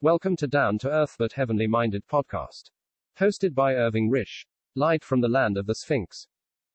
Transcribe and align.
Welcome 0.00 0.36
to 0.36 0.46
Down 0.46 0.78
to 0.78 0.88
Earth 0.88 1.16
but 1.18 1.32
Heavenly 1.32 1.66
Minded 1.66 2.04
podcast. 2.06 2.70
Hosted 3.18 3.52
by 3.52 3.74
Irving 3.74 4.08
Risch. 4.08 4.46
Light 4.76 5.02
from 5.02 5.20
the 5.20 5.28
Land 5.28 5.58
of 5.58 5.66
the 5.66 5.74
Sphinx. 5.74 6.28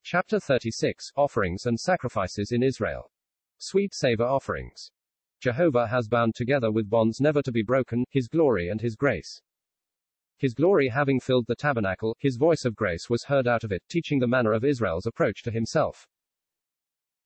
Chapter 0.04 0.42
36 0.42 1.10
Offerings 1.16 1.66
and 1.66 1.80
Sacrifices 1.80 2.52
in 2.52 2.62
Israel. 2.62 3.10
Sweet 3.58 3.94
Savor 3.94 4.26
Offerings. 4.26 4.92
Jehovah 5.40 5.88
has 5.88 6.10
bound 6.10 6.36
together 6.36 6.70
with 6.70 6.90
bonds 6.90 7.22
never 7.22 7.42
to 7.44 7.52
be 7.54 7.64
broken, 7.64 8.04
his 8.09 8.28
glory 8.28 8.68
and 8.68 8.82
his 8.82 8.98
grace. 8.98 9.42
His 10.36 10.54
glory 10.54 10.90
having 10.90 11.21
filled 11.21 11.46
the 11.48 11.55
tabernacle, 11.55 12.18
his 12.20 12.36
voice 12.36 12.66
of 12.66 12.76
grace 12.76 13.10
was 13.10 13.24
heard 13.24 13.48
out 13.48 13.64
of 13.64 13.71
it, 13.71 13.84
teaching 13.88 14.20
the 14.20 14.28
manner 14.28 14.52
of 14.52 14.66
Israel's 14.66 15.05
approach 15.05 15.44
to 15.44 15.52
himself. 15.52 16.05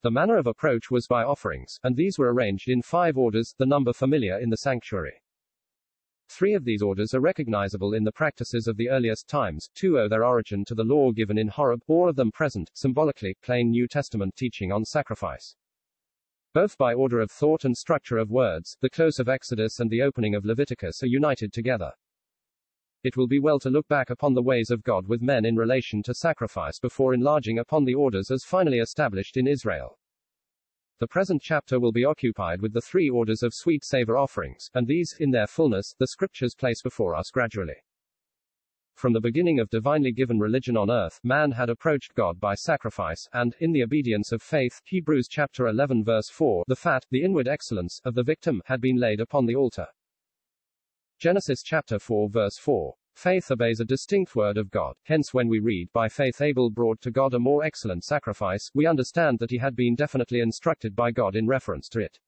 The 0.04 0.12
manner 0.12 0.38
of 0.38 0.46
approach 0.46 0.92
was 0.92 1.08
by 1.08 1.24
offerings, 1.24 1.80
and 1.82 1.96
these 1.96 2.20
were 2.20 2.32
arranged 2.32 2.70
in 2.70 2.84
five 2.84 3.18
orders, 3.18 3.56
the 3.58 3.66
number 3.66 3.94
familiar 3.94 4.38
in 4.38 4.52
the 4.52 4.58
sanctuary. 4.58 5.24
Three 6.30 6.54
of 6.54 6.66
these 6.66 6.82
orders 6.82 7.14
are 7.14 7.20
recognizable 7.20 7.94
in 7.94 8.04
the 8.04 8.12
practices 8.12 8.68
of 8.68 8.78
the 8.78 8.90
earliest 8.90 9.28
times, 9.28 9.70
two 9.74 9.98
owe 9.98 10.08
their 10.08 10.26
origin 10.26 10.66
to 10.66 10.76
the 10.76 10.84
law 10.84 11.12
given 11.12 11.38
in 11.38 11.48
Horeb, 11.48 11.82
all 11.88 12.10
of 12.10 12.16
them 12.16 12.32
present, 12.32 12.70
symbolically, 12.74 13.36
plain 13.42 13.72
New 13.72 13.88
Testament 13.88 14.36
teaching 14.36 14.72
on 14.72 14.86
sacrifice. 14.86 15.56
Both 16.54 16.78
by 16.78 16.94
order 16.94 17.22
of 17.22 17.32
thought 17.32 17.66
and 17.66 17.78
structure 17.78 18.18
of 18.18 18.30
words, 18.30 18.78
the 18.82 18.90
close 18.90 19.20
of 19.20 19.30
Exodus 19.30 19.80
and 19.80 19.90
the 19.90 20.02
opening 20.02 20.36
of 20.36 20.46
Leviticus 20.46 21.02
are 21.02 21.08
united 21.08 21.54
together. 21.54 21.92
It 23.04 23.16
will 23.16 23.28
be 23.28 23.40
well 23.40 23.60
to 23.60 23.70
look 23.70 23.88
back 23.88 24.10
upon 24.10 24.34
the 24.34 24.42
ways 24.42 24.70
of 24.70 24.84
God 24.84 25.08
with 25.08 25.22
men 25.22 25.46
in 25.46 25.56
relation 25.56 26.04
to 26.04 26.14
sacrifice 26.14 26.80
before 26.80 27.14
enlarging 27.14 27.60
upon 27.60 27.86
the 27.86 27.96
orders 27.96 28.32
as 28.32 28.44
finally 28.44 28.80
established 28.80 29.38
in 29.38 29.48
Israel. 29.48 29.98
The 31.00 31.08
present 31.08 31.44
chapter 31.44 31.80
will 31.80 31.92
be 31.92 32.06
occupied 32.06 32.60
with 32.60 32.74
the 32.74 32.82
three 32.82 33.08
orders 33.08 33.44
of 33.44 33.54
sweet 33.54 33.86
savor 33.86 34.18
offerings, 34.18 34.72
and 34.74 34.88
these, 34.88 35.16
in 35.20 35.30
their 35.30 35.46
fullness, 35.46 35.94
the 36.00 36.08
scriptures 36.08 36.56
place 36.56 36.82
before 36.82 37.14
us 37.14 37.30
gradually. 37.30 37.76
From 38.96 39.14
the 39.14 39.22
beginning 39.22 39.60
of 39.60 39.70
divinely 39.70 40.12
given 40.12 40.40
religion 40.40 40.76
on 40.76 40.90
earth, 40.90 41.20
man 41.24 41.52
had 41.52 41.70
approached 41.70 42.16
God 42.16 42.40
by 42.40 42.56
sacrifice, 42.56 43.28
and, 43.32 43.56
in 43.60 43.72
the 43.74 43.84
obedience 43.84 44.32
of 44.32 44.42
faith, 44.42 44.82
Hebrews 44.86 45.28
chapter 45.28 45.68
11 45.68 46.04
verse 46.04 46.30
4, 46.30 46.64
the 46.68 46.76
fat, 46.76 47.06
the 47.12 47.24
inward 47.24 47.48
excellence, 47.48 48.02
of 48.04 48.16
the 48.16 48.24
victim, 48.24 48.64
had 48.66 48.82
been 48.82 48.98
laid 48.98 49.20
upon 49.20 49.46
the 49.46 49.56
altar. 49.56 49.86
Genesis 51.20 51.62
chapter 51.62 52.00
4 52.00 52.28
verse 52.28 52.58
4. 52.58 52.96
Faith 53.18 53.50
obeys 53.50 53.80
a 53.80 53.84
distinct 53.84 54.36
word 54.36 54.60
of 54.60 54.70
God. 54.70 54.96
Hence, 55.06 55.34
when 55.34 55.48
we 55.48 55.58
read, 55.58 55.92
By 55.92 56.08
faith 56.08 56.40
Abel 56.40 56.70
brought 56.70 57.02
to 57.02 57.10
God 57.10 57.34
a 57.34 57.40
more 57.40 57.64
excellent 57.64 58.04
sacrifice, 58.04 58.70
we 58.76 58.86
understand 58.86 59.40
that 59.40 59.50
he 59.50 59.58
had 59.58 59.76
been 59.76 59.96
definitely 59.96 60.40
instructed 60.40 60.96
by 60.96 61.10
God 61.10 61.36
in 61.36 61.48
reference 61.48 61.90
to 61.90 62.00
it. 62.00 62.20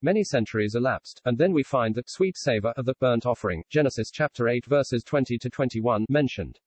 Many 0.00 0.24
centuries 0.24 0.74
elapsed, 0.74 1.20
and 1.26 1.36
then 1.36 1.52
we 1.52 1.62
find 1.62 1.94
that 1.96 2.08
sweet 2.08 2.38
savor 2.38 2.72
of 2.78 2.86
the 2.86 2.94
burnt 2.98 3.26
offering, 3.26 3.62
Genesis 3.68 4.10
chapter 4.10 4.48
8 4.48 4.64
verses 4.64 5.04
20 5.04 5.36
to 5.36 5.50
21, 5.50 6.06
mentioned. 6.08 6.60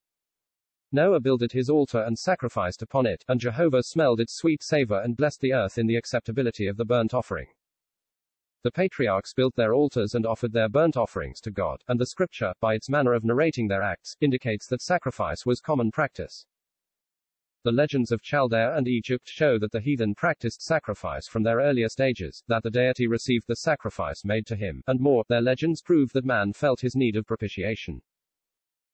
Noah 0.92 1.18
builded 1.18 1.50
his 1.50 1.68
altar 1.68 2.04
and 2.04 2.16
sacrificed 2.16 2.82
upon 2.82 3.04
it, 3.04 3.24
and 3.26 3.40
Jehovah 3.40 3.82
smelled 3.82 4.20
its 4.20 4.36
sweet 4.36 4.62
savor 4.62 5.00
and 5.00 5.16
blessed 5.16 5.40
the 5.40 5.54
earth 5.54 5.76
in 5.76 5.88
the 5.88 5.96
acceptability 5.96 6.68
of 6.68 6.76
the 6.76 6.84
burnt 6.84 7.12
offering. 7.12 7.48
The 8.64 8.72
patriarchs 8.72 9.34
built 9.34 9.54
their 9.56 9.74
altars 9.74 10.14
and 10.14 10.24
offered 10.24 10.54
their 10.54 10.70
burnt 10.70 10.96
offerings 10.96 11.38
to 11.42 11.50
God, 11.50 11.84
and 11.86 12.00
the 12.00 12.06
scripture, 12.06 12.54
by 12.60 12.74
its 12.74 12.88
manner 12.88 13.12
of 13.12 13.22
narrating 13.22 13.68
their 13.68 13.82
acts, 13.82 14.16
indicates 14.22 14.66
that 14.68 14.80
sacrifice 14.80 15.44
was 15.44 15.60
common 15.60 15.90
practice. 15.90 16.46
The 17.62 17.72
legends 17.72 18.10
of 18.10 18.22
Chaldea 18.22 18.74
and 18.74 18.88
Egypt 18.88 19.28
show 19.28 19.58
that 19.58 19.70
the 19.70 19.82
heathen 19.82 20.14
practiced 20.14 20.62
sacrifice 20.62 21.28
from 21.28 21.42
their 21.42 21.58
earliest 21.58 22.00
ages, 22.00 22.42
that 22.48 22.62
the 22.62 22.70
deity 22.70 23.06
received 23.06 23.44
the 23.48 23.56
sacrifice 23.56 24.24
made 24.24 24.46
to 24.46 24.56
him, 24.56 24.82
and 24.86 24.98
more, 24.98 25.24
their 25.28 25.42
legends 25.42 25.82
prove 25.82 26.10
that 26.12 26.24
man 26.24 26.54
felt 26.54 26.80
his 26.80 26.96
need 26.96 27.16
of 27.16 27.26
propitiation. 27.26 28.00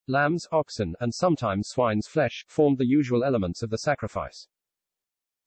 Lambs, 0.08 0.48
oxen, 0.50 0.96
and 0.98 1.14
sometimes 1.14 1.68
swine's 1.68 2.08
flesh, 2.08 2.44
formed 2.48 2.78
the 2.78 2.88
usual 2.88 3.22
elements 3.22 3.62
of 3.62 3.70
the 3.70 3.78
sacrifice. 3.78 4.48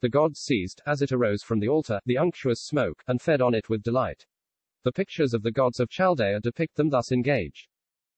The 0.04 0.10
gods 0.10 0.42
seized, 0.42 0.82
as 0.86 1.02
it 1.02 1.14
arose 1.14 1.44
from 1.44 1.62
the 1.62 1.70
altar, 1.70 2.02
the 2.06 2.18
unctuous 2.18 2.60
smoke, 2.60 3.02
and 3.08 3.22
fed 3.22 3.42
on 3.42 3.56
it 3.56 3.70
with 3.70 3.84
delight. 3.84 4.26
The 4.84 4.92
pictures 4.92 5.34
of 5.34 5.44
the 5.44 5.52
gods 5.54 5.80
of 5.80 5.90
Chaldea 5.90 6.42
depict 6.42 6.76
them 6.76 6.90
thus 6.90 7.14
engaged. 7.14 7.70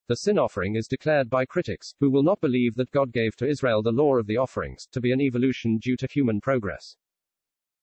The 0.08 0.16
sin 0.16 0.40
offering 0.40 0.78
is 0.78 0.88
declared 0.88 1.30
by 1.30 1.46
critics, 1.46 1.94
who 2.00 2.10
will 2.10 2.24
not 2.24 2.42
believe 2.42 2.74
that 2.74 2.90
God 2.90 3.14
gave 3.14 3.36
to 3.36 3.48
Israel 3.48 3.84
the 3.84 3.92
law 3.92 4.16
of 4.16 4.26
the 4.26 4.36
offerings, 4.36 4.88
to 4.94 5.00
be 5.00 5.12
an 5.12 5.22
evolution 5.22 5.78
due 5.78 5.96
to 5.98 6.08
human 6.08 6.42
progress. 6.42 6.98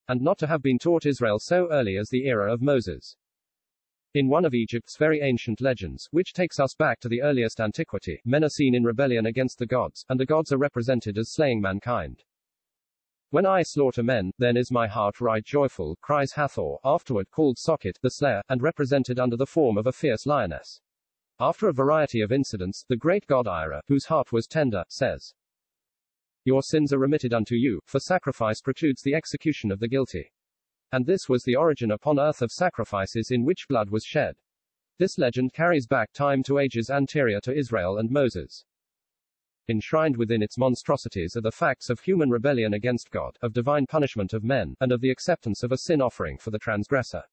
And 0.09 0.19
not 0.19 0.37
to 0.39 0.47
have 0.47 0.61
been 0.61 0.79
taught 0.79 1.05
Israel 1.05 1.39
so 1.39 1.71
early 1.71 1.95
as 1.95 2.09
the 2.09 2.25
era 2.25 2.51
of 2.51 2.61
Moses. 2.61 3.15
In 4.13 4.27
one 4.27 4.43
of 4.43 4.53
Egypt's 4.53 4.97
very 4.97 5.21
ancient 5.21 5.61
legends, 5.61 6.09
which 6.11 6.33
takes 6.33 6.59
us 6.59 6.75
back 6.75 6.99
to 6.99 7.07
the 7.07 7.21
earliest 7.21 7.61
antiquity, 7.61 8.19
men 8.25 8.43
are 8.43 8.49
seen 8.49 8.75
in 8.75 8.83
rebellion 8.83 9.27
against 9.27 9.59
the 9.59 9.65
gods, 9.65 10.03
and 10.09 10.19
the 10.19 10.25
gods 10.25 10.51
are 10.51 10.57
represented 10.57 11.17
as 11.17 11.31
slaying 11.31 11.61
mankind. 11.61 12.21
When 13.33 13.47
I 13.47 13.63
slaughter 13.63 14.03
men, 14.03 14.31
then 14.37 14.55
is 14.55 14.69
my 14.69 14.85
heart 14.85 15.19
right 15.19 15.43
joyful, 15.43 15.97
cries 16.01 16.33
Hathor, 16.33 16.75
afterward 16.85 17.31
called 17.31 17.57
Sekhet, 17.57 17.97
the 17.99 18.11
slayer, 18.11 18.43
and 18.47 18.61
represented 18.61 19.19
under 19.19 19.35
the 19.35 19.47
form 19.47 19.75
of 19.75 19.87
a 19.87 19.91
fierce 19.91 20.27
lioness. 20.27 20.79
After 21.39 21.67
a 21.67 21.73
variety 21.73 22.21
of 22.21 22.31
incidents, 22.31 22.85
the 22.87 22.95
great 22.95 23.25
god 23.25 23.47
Ira, 23.47 23.81
whose 23.87 24.05
heart 24.05 24.31
was 24.31 24.45
tender, 24.45 24.83
says, 24.87 25.33
Your 26.45 26.61
sins 26.61 26.93
are 26.93 26.99
remitted 26.99 27.33
unto 27.33 27.55
you, 27.55 27.79
for 27.87 27.99
sacrifice 27.99 28.61
precludes 28.61 29.01
the 29.01 29.15
execution 29.15 29.71
of 29.71 29.79
the 29.79 29.87
guilty. 29.87 30.31
And 30.91 31.03
this 31.03 31.27
was 31.27 31.41
the 31.41 31.55
origin 31.55 31.89
upon 31.89 32.19
earth 32.19 32.43
of 32.43 32.51
sacrifices 32.51 33.31
in 33.31 33.45
which 33.45 33.67
blood 33.67 33.89
was 33.89 34.05
shed. 34.05 34.35
This 34.99 35.17
legend 35.17 35.53
carries 35.53 35.87
back 35.87 36.13
time 36.13 36.43
to 36.43 36.59
ages 36.59 36.91
anterior 36.91 37.41
to 37.41 37.57
Israel 37.57 37.97
and 37.97 38.11
Moses. 38.11 38.63
Enshrined 39.69 40.17
within 40.17 40.43
its 40.43 40.57
monstrosities 40.57 41.37
are 41.37 41.41
the 41.41 41.51
facts 41.51 41.89
of 41.89 42.01
human 42.01 42.29
rebellion 42.29 42.73
against 42.73 43.09
God, 43.11 43.37
of 43.41 43.53
divine 43.53 43.85
punishment 43.85 44.33
of 44.33 44.43
men, 44.43 44.75
and 44.81 44.91
of 44.91 44.99
the 44.99 45.09
acceptance 45.09 45.63
of 45.63 45.71
a 45.71 45.77
sin 45.77 46.01
offering 46.01 46.37
for 46.37 46.51
the 46.51 46.59
transgressor. 46.59 47.23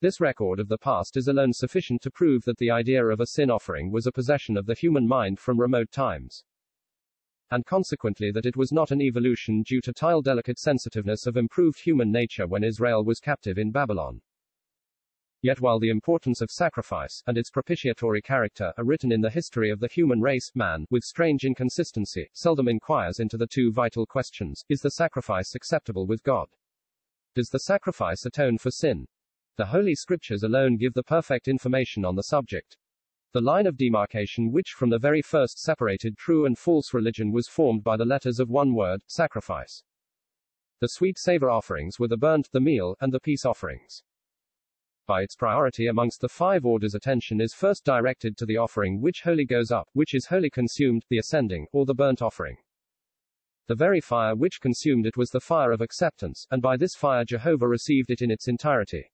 This 0.00 0.20
record 0.20 0.60
of 0.60 0.68
the 0.68 0.78
past 0.78 1.16
is 1.16 1.26
alone 1.26 1.52
sufficient 1.52 2.00
to 2.02 2.12
prove 2.12 2.44
that 2.44 2.58
the 2.58 2.70
idea 2.70 3.04
of 3.04 3.18
a 3.18 3.26
sin 3.26 3.50
offering 3.50 3.90
was 3.90 4.06
a 4.06 4.12
possession 4.12 4.56
of 4.56 4.66
the 4.66 4.74
human 4.74 5.08
mind 5.08 5.40
from 5.40 5.58
remote 5.58 5.90
times. 5.90 6.44
And 7.50 7.66
consequently 7.66 8.30
that 8.30 8.46
it 8.46 8.56
was 8.56 8.72
not 8.72 8.92
an 8.92 9.02
evolution 9.02 9.62
due 9.62 9.80
to 9.80 9.92
tile 9.92 10.22
delicate 10.22 10.60
sensitiveness 10.60 11.26
of 11.26 11.36
improved 11.36 11.80
human 11.80 12.12
nature 12.12 12.46
when 12.46 12.62
Israel 12.62 13.04
was 13.04 13.18
captive 13.18 13.58
in 13.58 13.72
Babylon. 13.72 14.22
Yet 15.44 15.60
while 15.60 15.80
the 15.80 15.90
importance 15.90 16.40
of 16.40 16.52
sacrifice, 16.52 17.20
and 17.26 17.36
its 17.36 17.50
propitiatory 17.50 18.22
character, 18.22 18.72
are 18.78 18.84
written 18.84 19.10
in 19.10 19.20
the 19.20 19.28
history 19.28 19.70
of 19.70 19.80
the 19.80 19.88
human 19.88 20.20
race, 20.20 20.52
man, 20.54 20.86
with 20.88 21.02
strange 21.02 21.44
inconsistency, 21.44 22.30
seldom 22.32 22.68
inquires 22.68 23.18
into 23.18 23.36
the 23.36 23.48
two 23.48 23.72
vital 23.72 24.06
questions 24.06 24.64
Is 24.68 24.80
the 24.80 24.92
sacrifice 24.92 25.56
acceptable 25.56 26.06
with 26.06 26.22
God? 26.22 26.46
Does 27.34 27.48
the 27.48 27.58
sacrifice 27.58 28.24
atone 28.24 28.56
for 28.56 28.70
sin? 28.70 29.08
The 29.56 29.66
Holy 29.66 29.96
Scriptures 29.96 30.44
alone 30.44 30.76
give 30.76 30.94
the 30.94 31.02
perfect 31.02 31.48
information 31.48 32.04
on 32.04 32.14
the 32.14 32.22
subject. 32.22 32.76
The 33.32 33.40
line 33.40 33.66
of 33.66 33.76
demarcation 33.76 34.52
which 34.52 34.74
from 34.76 34.90
the 34.90 34.98
very 35.00 35.22
first 35.22 35.58
separated 35.58 36.16
true 36.16 36.46
and 36.46 36.56
false 36.56 36.94
religion 36.94 37.32
was 37.32 37.48
formed 37.48 37.82
by 37.82 37.96
the 37.96 38.04
letters 38.04 38.38
of 38.38 38.48
one 38.48 38.74
word, 38.74 39.02
sacrifice. 39.08 39.82
The 40.78 40.88
sweet 40.88 41.18
savor 41.18 41.50
offerings 41.50 41.98
were 41.98 42.08
the 42.08 42.16
burnt, 42.16 42.48
the 42.52 42.60
meal, 42.60 42.94
and 43.00 43.12
the 43.12 43.18
peace 43.18 43.44
offerings 43.44 44.04
by 45.06 45.22
its 45.22 45.36
priority 45.36 45.86
amongst 45.86 46.20
the 46.20 46.28
five 46.28 46.64
orders 46.64 46.94
attention 46.94 47.40
is 47.40 47.54
first 47.54 47.84
directed 47.84 48.36
to 48.36 48.46
the 48.46 48.56
offering 48.56 49.00
which 49.00 49.22
wholly 49.22 49.44
goes 49.44 49.70
up, 49.70 49.88
which 49.92 50.14
is 50.14 50.26
wholly 50.26 50.50
consumed, 50.50 51.04
the 51.08 51.18
ascending, 51.18 51.66
or 51.72 51.84
the 51.84 51.94
burnt 51.94 52.22
offering. 52.22 52.56
The 53.68 53.74
very 53.74 54.00
fire 54.00 54.34
which 54.34 54.60
consumed 54.60 55.06
it 55.06 55.16
was 55.16 55.30
the 55.30 55.40
fire 55.40 55.72
of 55.72 55.80
acceptance, 55.80 56.46
and 56.50 56.60
by 56.60 56.76
this 56.76 56.94
fire 56.94 57.24
Jehovah 57.24 57.68
received 57.68 58.10
it 58.10 58.20
in 58.20 58.30
its 58.30 58.48
entirety. 58.48 59.10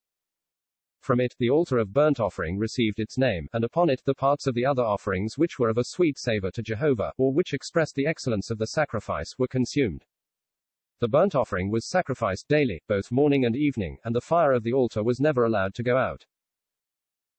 From 1.00 1.20
it, 1.20 1.34
the 1.38 1.50
altar 1.50 1.78
of 1.78 1.92
burnt 1.92 2.18
offering 2.18 2.58
received 2.58 2.98
its 2.98 3.16
name, 3.16 3.48
and 3.52 3.62
upon 3.62 3.88
it, 3.88 4.02
the 4.04 4.14
parts 4.14 4.46
of 4.46 4.54
the 4.54 4.66
other 4.66 4.82
offerings 4.82 5.38
which 5.38 5.58
were 5.58 5.68
of 5.68 5.78
a 5.78 5.84
sweet 5.84 6.18
savor 6.18 6.50
to 6.50 6.62
Jehovah, 6.62 7.12
or 7.16 7.32
which 7.32 7.54
expressed 7.54 7.94
the 7.94 8.06
excellence 8.06 8.50
of 8.50 8.58
the 8.58 8.66
sacrifice, 8.66 9.34
were 9.38 9.46
consumed. 9.46 10.04
The 11.00 11.06
burnt 11.06 11.36
offering 11.36 11.70
was 11.70 11.88
sacrificed 11.88 12.48
daily, 12.48 12.82
both 12.88 13.12
morning 13.12 13.44
and 13.44 13.54
evening, 13.54 13.98
and 14.02 14.12
the 14.12 14.20
fire 14.20 14.52
of 14.52 14.64
the 14.64 14.72
altar 14.72 15.04
was 15.04 15.20
never 15.20 15.44
allowed 15.44 15.74
to 15.74 15.84
go 15.84 15.96
out. 15.96 16.26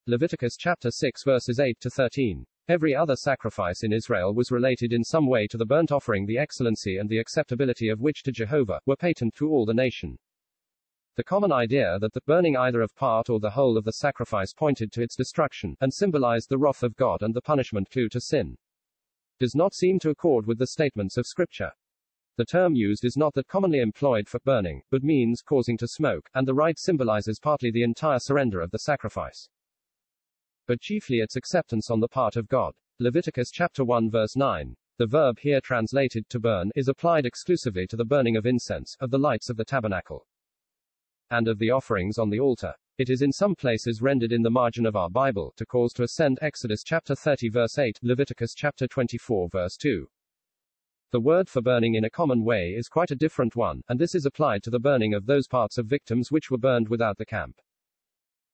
Leviticus 0.08 0.56
chapter 0.58 0.90
6 0.90 1.26
verses 1.26 1.60
8 1.60 1.78
to 1.82 1.90
13. 1.90 2.46
Every 2.70 2.96
other 2.96 3.18
sacrifice 3.18 3.84
in 3.84 3.92
Israel 3.92 4.34
was 4.34 4.50
related 4.50 4.94
in 4.94 5.04
some 5.04 5.28
way 5.28 5.46
to 5.48 5.58
the 5.58 5.66
burnt 5.66 5.92
offering, 5.92 6.26
the 6.26 6.38
excellency 6.38 7.00
and 7.00 7.10
the 7.10 7.18
acceptability 7.18 7.90
of 7.90 8.00
which 8.00 8.24
to 8.24 8.32
Jehovah 8.32 8.80
were 8.86 8.96
patent 8.96 9.36
to 9.36 9.50
all 9.50 9.66
the 9.66 9.74
nation. 9.74 10.18
The 11.18 11.26
common 11.26 11.52
idea 11.52 12.00
that 12.00 12.14
the 12.14 12.22
burning 12.22 12.56
either 12.56 12.80
of 12.80 12.96
part 12.96 13.30
or 13.30 13.42
the 13.42 13.50
whole 13.50 13.78
of 13.78 13.84
the 13.84 13.92
sacrifice 13.92 14.54
pointed 14.54 14.94
to 14.94 15.02
its 15.02 15.18
destruction, 15.18 15.76
and 15.82 15.94
symbolized 15.94 16.48
the 16.50 16.58
wrath 16.58 16.82
of 16.82 16.96
God 16.96 17.24
and 17.24 17.34
the 17.34 17.42
punishment 17.42 17.90
due 17.90 18.08
to 18.08 18.22
sin, 18.22 18.56
does 19.38 19.54
not 19.54 19.74
seem 19.74 20.00
to 20.00 20.12
accord 20.12 20.48
with 20.48 20.60
the 20.60 20.68
statements 20.68 21.18
of 21.18 21.28
Scripture. 21.28 21.74
The 22.40 22.46
term 22.46 22.74
used 22.74 23.04
is 23.04 23.18
not 23.18 23.34
that 23.34 23.50
commonly 23.50 23.82
employed 23.82 24.30
for 24.30 24.40
burning, 24.40 24.82
but 24.90 25.04
means 25.04 25.42
causing 25.42 25.76
to 25.80 25.90
smoke, 25.90 26.30
and 26.34 26.48
the 26.48 26.54
rite 26.54 26.80
symbolizes 26.80 27.38
partly 27.38 27.70
the 27.70 27.84
entire 27.84 28.18
surrender 28.18 28.62
of 28.62 28.72
the 28.72 28.80
sacrifice. 28.80 29.50
but 30.66 30.80
chiefly 30.80 31.18
its 31.18 31.36
acceptance 31.36 31.92
on 31.92 32.00
the 32.00 32.08
part 32.08 32.38
of 32.38 32.48
God. 32.48 32.74
Leviticus 32.98 33.52
chapter 33.52 33.84
1 33.84 34.10
verse 34.10 34.38
9. 34.38 34.74
The 34.96 35.06
verb 35.06 35.38
here 35.40 35.60
translated 35.60 36.30
to 36.30 36.40
burn 36.40 36.72
is 36.78 36.88
applied 36.88 37.26
exclusively 37.26 37.86
to 37.88 37.98
the 37.98 38.06
burning 38.06 38.38
of 38.38 38.46
incense, 38.46 38.96
of 39.02 39.12
the 39.12 39.20
lights 39.20 39.50
of 39.50 39.58
the 39.58 39.66
tabernacle, 39.66 40.26
and 41.32 41.50
of 41.50 41.60
the 41.60 41.72
offerings 41.72 42.18
on 42.18 42.30
the 42.30 42.40
altar. 42.40 42.74
It 42.98 43.10
is 43.10 43.22
in 43.22 43.34
some 43.34 43.54
places 43.54 44.02
rendered 44.02 44.32
in 44.32 44.44
the 44.44 44.50
margin 44.50 44.86
of 44.86 44.96
our 44.96 45.10
Bible 45.10 45.54
to 45.58 45.66
cause 45.66 45.92
to 45.92 46.04
ascend 46.04 46.40
Exodus 46.42 46.84
chapter 46.86 47.16
30 47.16 47.50
verse 47.50 47.78
8, 47.78 48.00
Leviticus 48.02 48.54
chapter 48.56 48.88
24 48.88 49.50
verse 49.50 49.76
2. 49.76 50.08
The 51.12 51.20
word 51.20 51.50
for 51.50 51.64
burning 51.64 51.96
in 51.96 52.04
a 52.04 52.10
common 52.10 52.44
way 52.44 52.76
is 52.76 52.88
quite 52.88 53.10
a 53.10 53.16
different 53.16 53.56
one, 53.56 53.82
and 53.90 54.00
this 54.00 54.14
is 54.14 54.28
applied 54.28 54.62
to 54.62 54.70
the 54.70 54.80
burning 54.80 55.16
of 55.16 55.26
those 55.26 55.48
parts 55.48 55.80
of 55.80 55.88
victims 55.88 56.32
which 56.32 56.52
were 56.52 56.58
burned 56.60 56.88
without 56.88 57.18
the 57.18 57.26
camp. 57.26 57.60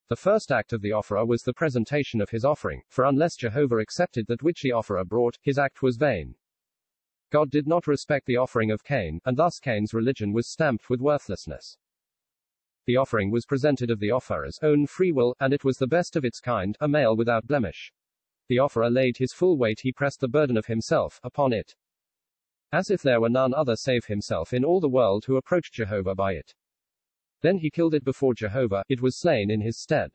The 0.07 0.15
first 0.15 0.53
act 0.53 0.71
of 0.71 0.81
the 0.81 0.93
offerer 0.93 1.25
was 1.25 1.41
the 1.41 1.53
presentation 1.53 2.21
of 2.21 2.29
his 2.29 2.45
offering, 2.45 2.83
for 2.87 3.03
unless 3.03 3.35
Jehovah 3.35 3.79
accepted 3.79 4.27
that 4.27 4.41
which 4.41 4.61
the 4.61 4.71
offerer 4.71 5.03
brought, 5.03 5.37
his 5.41 5.57
act 5.57 5.81
was 5.81 5.97
vain. 5.97 6.35
God 7.29 7.51
did 7.51 7.67
not 7.67 7.87
respect 7.87 8.25
the 8.25 8.37
offering 8.37 8.71
of 8.71 8.85
Cain, 8.85 9.19
and 9.25 9.35
thus 9.35 9.59
Cain's 9.59 9.93
religion 9.93 10.31
was 10.31 10.47
stamped 10.47 10.89
with 10.89 11.01
worthlessness. 11.01 11.77
The 12.85 12.95
offering 12.95 13.31
was 13.31 13.45
presented 13.45 13.91
of 13.91 13.99
the 13.99 14.11
offerer's 14.11 14.59
own 14.61 14.87
free 14.87 15.11
will, 15.11 15.35
and 15.41 15.53
it 15.53 15.65
was 15.65 15.77
the 15.77 15.87
best 15.87 16.15
of 16.15 16.23
its 16.23 16.39
kind, 16.39 16.77
a 16.79 16.87
male 16.87 17.17
without 17.17 17.47
blemish. 17.47 17.91
The 18.47 18.59
offerer 18.59 18.89
laid 18.89 19.17
his 19.17 19.33
full 19.33 19.57
weight, 19.57 19.81
he 19.81 19.91
pressed 19.91 20.21
the 20.21 20.29
burden 20.29 20.55
of 20.55 20.67
himself 20.67 21.19
upon 21.21 21.51
it 21.51 21.75
as 22.75 22.91
if 22.91 23.01
there 23.01 23.21
were 23.21 23.29
none 23.29 23.53
other 23.53 23.77
save 23.77 24.05
himself 24.05 24.51
in 24.51 24.65
all 24.65 24.81
the 24.81 24.89
world 24.89 25.23
who 25.25 25.37
approached 25.37 25.73
Jehovah 25.73 26.13
by 26.13 26.33
it. 26.33 26.53
Then 27.41 27.59
he 27.59 27.69
killed 27.69 27.93
it 27.93 28.03
before 28.03 28.33
Jehovah, 28.33 28.83
it 28.89 29.01
was 29.01 29.17
slain 29.17 29.49
in 29.49 29.61
his 29.61 29.77
stead. 29.79 30.11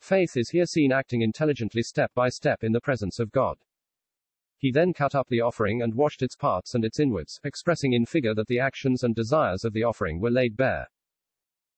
Faith 0.00 0.34
is 0.34 0.48
here 0.48 0.64
seen 0.64 0.92
acting 0.92 1.20
intelligently 1.20 1.82
step 1.82 2.10
by 2.14 2.30
step 2.30 2.64
in 2.64 2.72
the 2.72 2.80
presence 2.80 3.18
of 3.18 3.32
God. 3.32 3.58
He 4.56 4.72
then 4.72 4.94
cut 4.94 5.14
up 5.14 5.28
the 5.28 5.42
offering 5.42 5.82
and 5.82 5.94
washed 5.94 6.22
its 6.22 6.36
parts 6.36 6.74
and 6.74 6.86
its 6.86 6.98
inwards, 6.98 7.38
expressing 7.44 7.92
in 7.92 8.06
figure 8.06 8.34
that 8.34 8.46
the 8.46 8.60
actions 8.60 9.02
and 9.02 9.14
desires 9.14 9.62
of 9.62 9.74
the 9.74 9.84
offering 9.84 10.20
were 10.20 10.30
laid 10.30 10.56
bare. 10.56 10.88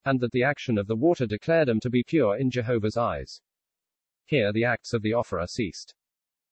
And 0.05 0.21
that 0.21 0.31
the 0.31 0.45
action 0.45 0.79
of 0.79 0.87
the 0.87 0.97
water 0.97 1.27
declared 1.27 1.67
them 1.67 1.81
to 1.81 1.91
be 1.91 2.05
pure 2.05 2.37
in 2.37 2.49
Jehovah's 2.49 2.97
eyes. 2.97 3.41
Here 4.25 4.53
the 4.53 4.65
acts 4.65 4.95
of 4.95 5.03
the 5.03 5.15
offerer 5.15 5.49
ceased. 5.49 5.95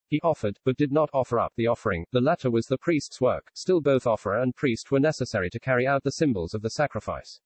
He 0.08 0.20
offered, 0.22 0.58
but 0.64 0.78
did 0.78 0.90
not 0.90 1.10
offer 1.12 1.38
up 1.38 1.52
the 1.55 1.66
offering, 1.66 2.06
the 2.12 2.20
latter 2.20 2.50
was 2.50 2.66
the 2.66 2.78
priest's 2.78 3.20
work, 3.20 3.50
still 3.55 3.82
both 3.82 4.06
offerer 4.06 4.40
and 4.40 4.56
priest 4.56 4.90
were 4.90 4.99
necessary 4.99 5.50
to 5.50 5.60
carry 5.60 5.87
out 5.87 6.02
the 6.02 6.12
symbols 6.12 6.55
of 6.55 6.62
the 6.62 6.70
sacrifice. 6.70 7.40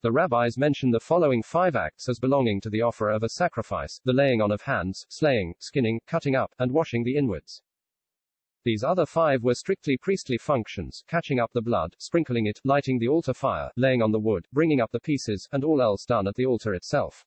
The 0.00 0.12
rabbis 0.12 0.56
mention 0.56 0.92
the 0.92 1.00
following 1.00 1.42
five 1.42 1.76
acts 1.76 2.08
as 2.08 2.18
belonging 2.18 2.60
to 2.62 2.70
the 2.70 2.82
offerer 2.82 3.10
of 3.10 3.22
a 3.22 3.28
sacrifice 3.28 4.00
the 4.04 4.12
laying 4.12 4.40
on 4.40 4.50
of 4.50 4.62
hands, 4.62 5.04
slaying, 5.10 5.54
skinning, 5.58 6.00
cutting 6.06 6.34
up, 6.34 6.54
and 6.58 6.72
washing 6.72 7.04
the 7.04 7.16
inwards. 7.16 7.62
These 8.64 8.84
other 8.84 9.06
five 9.06 9.42
were 9.42 9.54
strictly 9.54 9.96
priestly 9.96 10.38
functions 10.38 11.02
catching 11.06 11.38
up 11.38 11.52
the 11.52 11.62
blood, 11.62 11.96
sprinkling 11.98 12.46
it, 12.46 12.60
lighting 12.64 12.98
the 12.98 13.08
altar 13.08 13.34
fire, 13.34 13.70
laying 13.76 14.00
on 14.00 14.12
the 14.12 14.18
wood, 14.18 14.46
bringing 14.52 14.80
up 14.80 14.90
the 14.90 15.00
pieces, 15.00 15.48
and 15.52 15.64
all 15.64 15.82
else 15.82 16.04
done 16.04 16.26
at 16.26 16.34
the 16.34 16.46
altar 16.46 16.74
itself. 16.74 17.26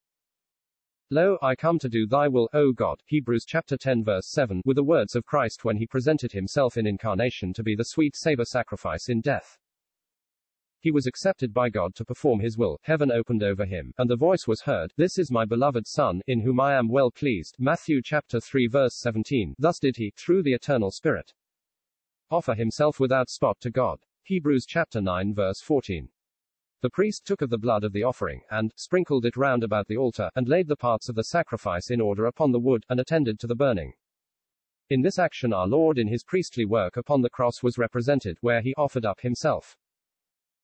Lo, 1.13 1.37
I 1.41 1.55
come 1.55 1.77
to 1.79 1.89
do 1.89 2.07
thy 2.07 2.29
will, 2.29 2.47
O 2.53 2.71
God. 2.71 3.03
Hebrews 3.05 3.43
chapter 3.45 3.75
10 3.75 4.01
verse 4.05 4.31
7, 4.31 4.61
with 4.63 4.77
the 4.77 4.83
words 4.85 5.13
of 5.13 5.25
Christ 5.25 5.65
when 5.65 5.75
he 5.75 5.85
presented 5.85 6.31
himself 6.31 6.77
in 6.77 6.87
incarnation 6.87 7.51
to 7.51 7.63
be 7.63 7.75
the 7.75 7.83
sweet 7.83 8.15
savor 8.15 8.45
sacrifice 8.45 9.09
in 9.09 9.19
death. 9.19 9.57
He 10.79 10.89
was 10.89 11.07
accepted 11.07 11.53
by 11.53 11.69
God 11.69 11.95
to 11.95 12.05
perform 12.05 12.39
his 12.39 12.57
will, 12.57 12.79
heaven 12.83 13.11
opened 13.11 13.43
over 13.43 13.65
him, 13.65 13.93
and 13.97 14.09
the 14.09 14.15
voice 14.15 14.47
was 14.47 14.61
heard, 14.61 14.93
This 14.95 15.19
is 15.19 15.29
my 15.29 15.43
beloved 15.43 15.85
Son, 15.85 16.21
in 16.27 16.39
whom 16.39 16.61
I 16.61 16.75
am 16.75 16.87
well 16.87 17.11
pleased. 17.11 17.57
Matthew 17.59 18.01
chapter 18.01 18.39
3 18.39 18.67
verse 18.67 18.97
17. 19.01 19.55
Thus 19.59 19.79
did 19.79 19.97
he, 19.97 20.13
through 20.15 20.43
the 20.43 20.53
eternal 20.53 20.91
Spirit, 20.91 21.33
offer 22.29 22.55
himself 22.55 23.01
without 23.01 23.29
spot 23.29 23.59
to 23.59 23.69
God. 23.69 23.99
Hebrews 24.23 24.65
chapter 24.65 25.01
9 25.01 25.33
verse 25.33 25.59
14. 25.59 26.07
The 26.81 26.89
priest 26.89 27.25
took 27.25 27.43
of 27.43 27.51
the 27.51 27.59
blood 27.59 27.83
of 27.83 27.93
the 27.93 28.03
offering, 28.03 28.41
and 28.49 28.73
sprinkled 28.75 29.25
it 29.25 29.37
round 29.37 29.63
about 29.63 29.87
the 29.87 29.97
altar, 29.97 30.31
and 30.35 30.47
laid 30.47 30.67
the 30.67 30.75
parts 30.75 31.09
of 31.09 31.15
the 31.15 31.25
sacrifice 31.25 31.91
in 31.91 32.01
order 32.01 32.25
upon 32.25 32.51
the 32.51 32.59
wood, 32.59 32.85
and 32.89 32.99
attended 32.99 33.39
to 33.39 33.47
the 33.47 33.55
burning. 33.55 33.93
In 34.89 35.01
this 35.01 35.19
action 35.19 35.53
our 35.53 35.67
Lord 35.67 35.99
in 35.99 36.07
his 36.07 36.23
priestly 36.23 36.65
work 36.65 36.97
upon 36.97 37.21
the 37.21 37.29
cross 37.29 37.61
was 37.61 37.77
represented, 37.77 38.39
where 38.41 38.61
he 38.61 38.73
offered 38.77 39.05
up 39.05 39.21
himself. 39.21 39.77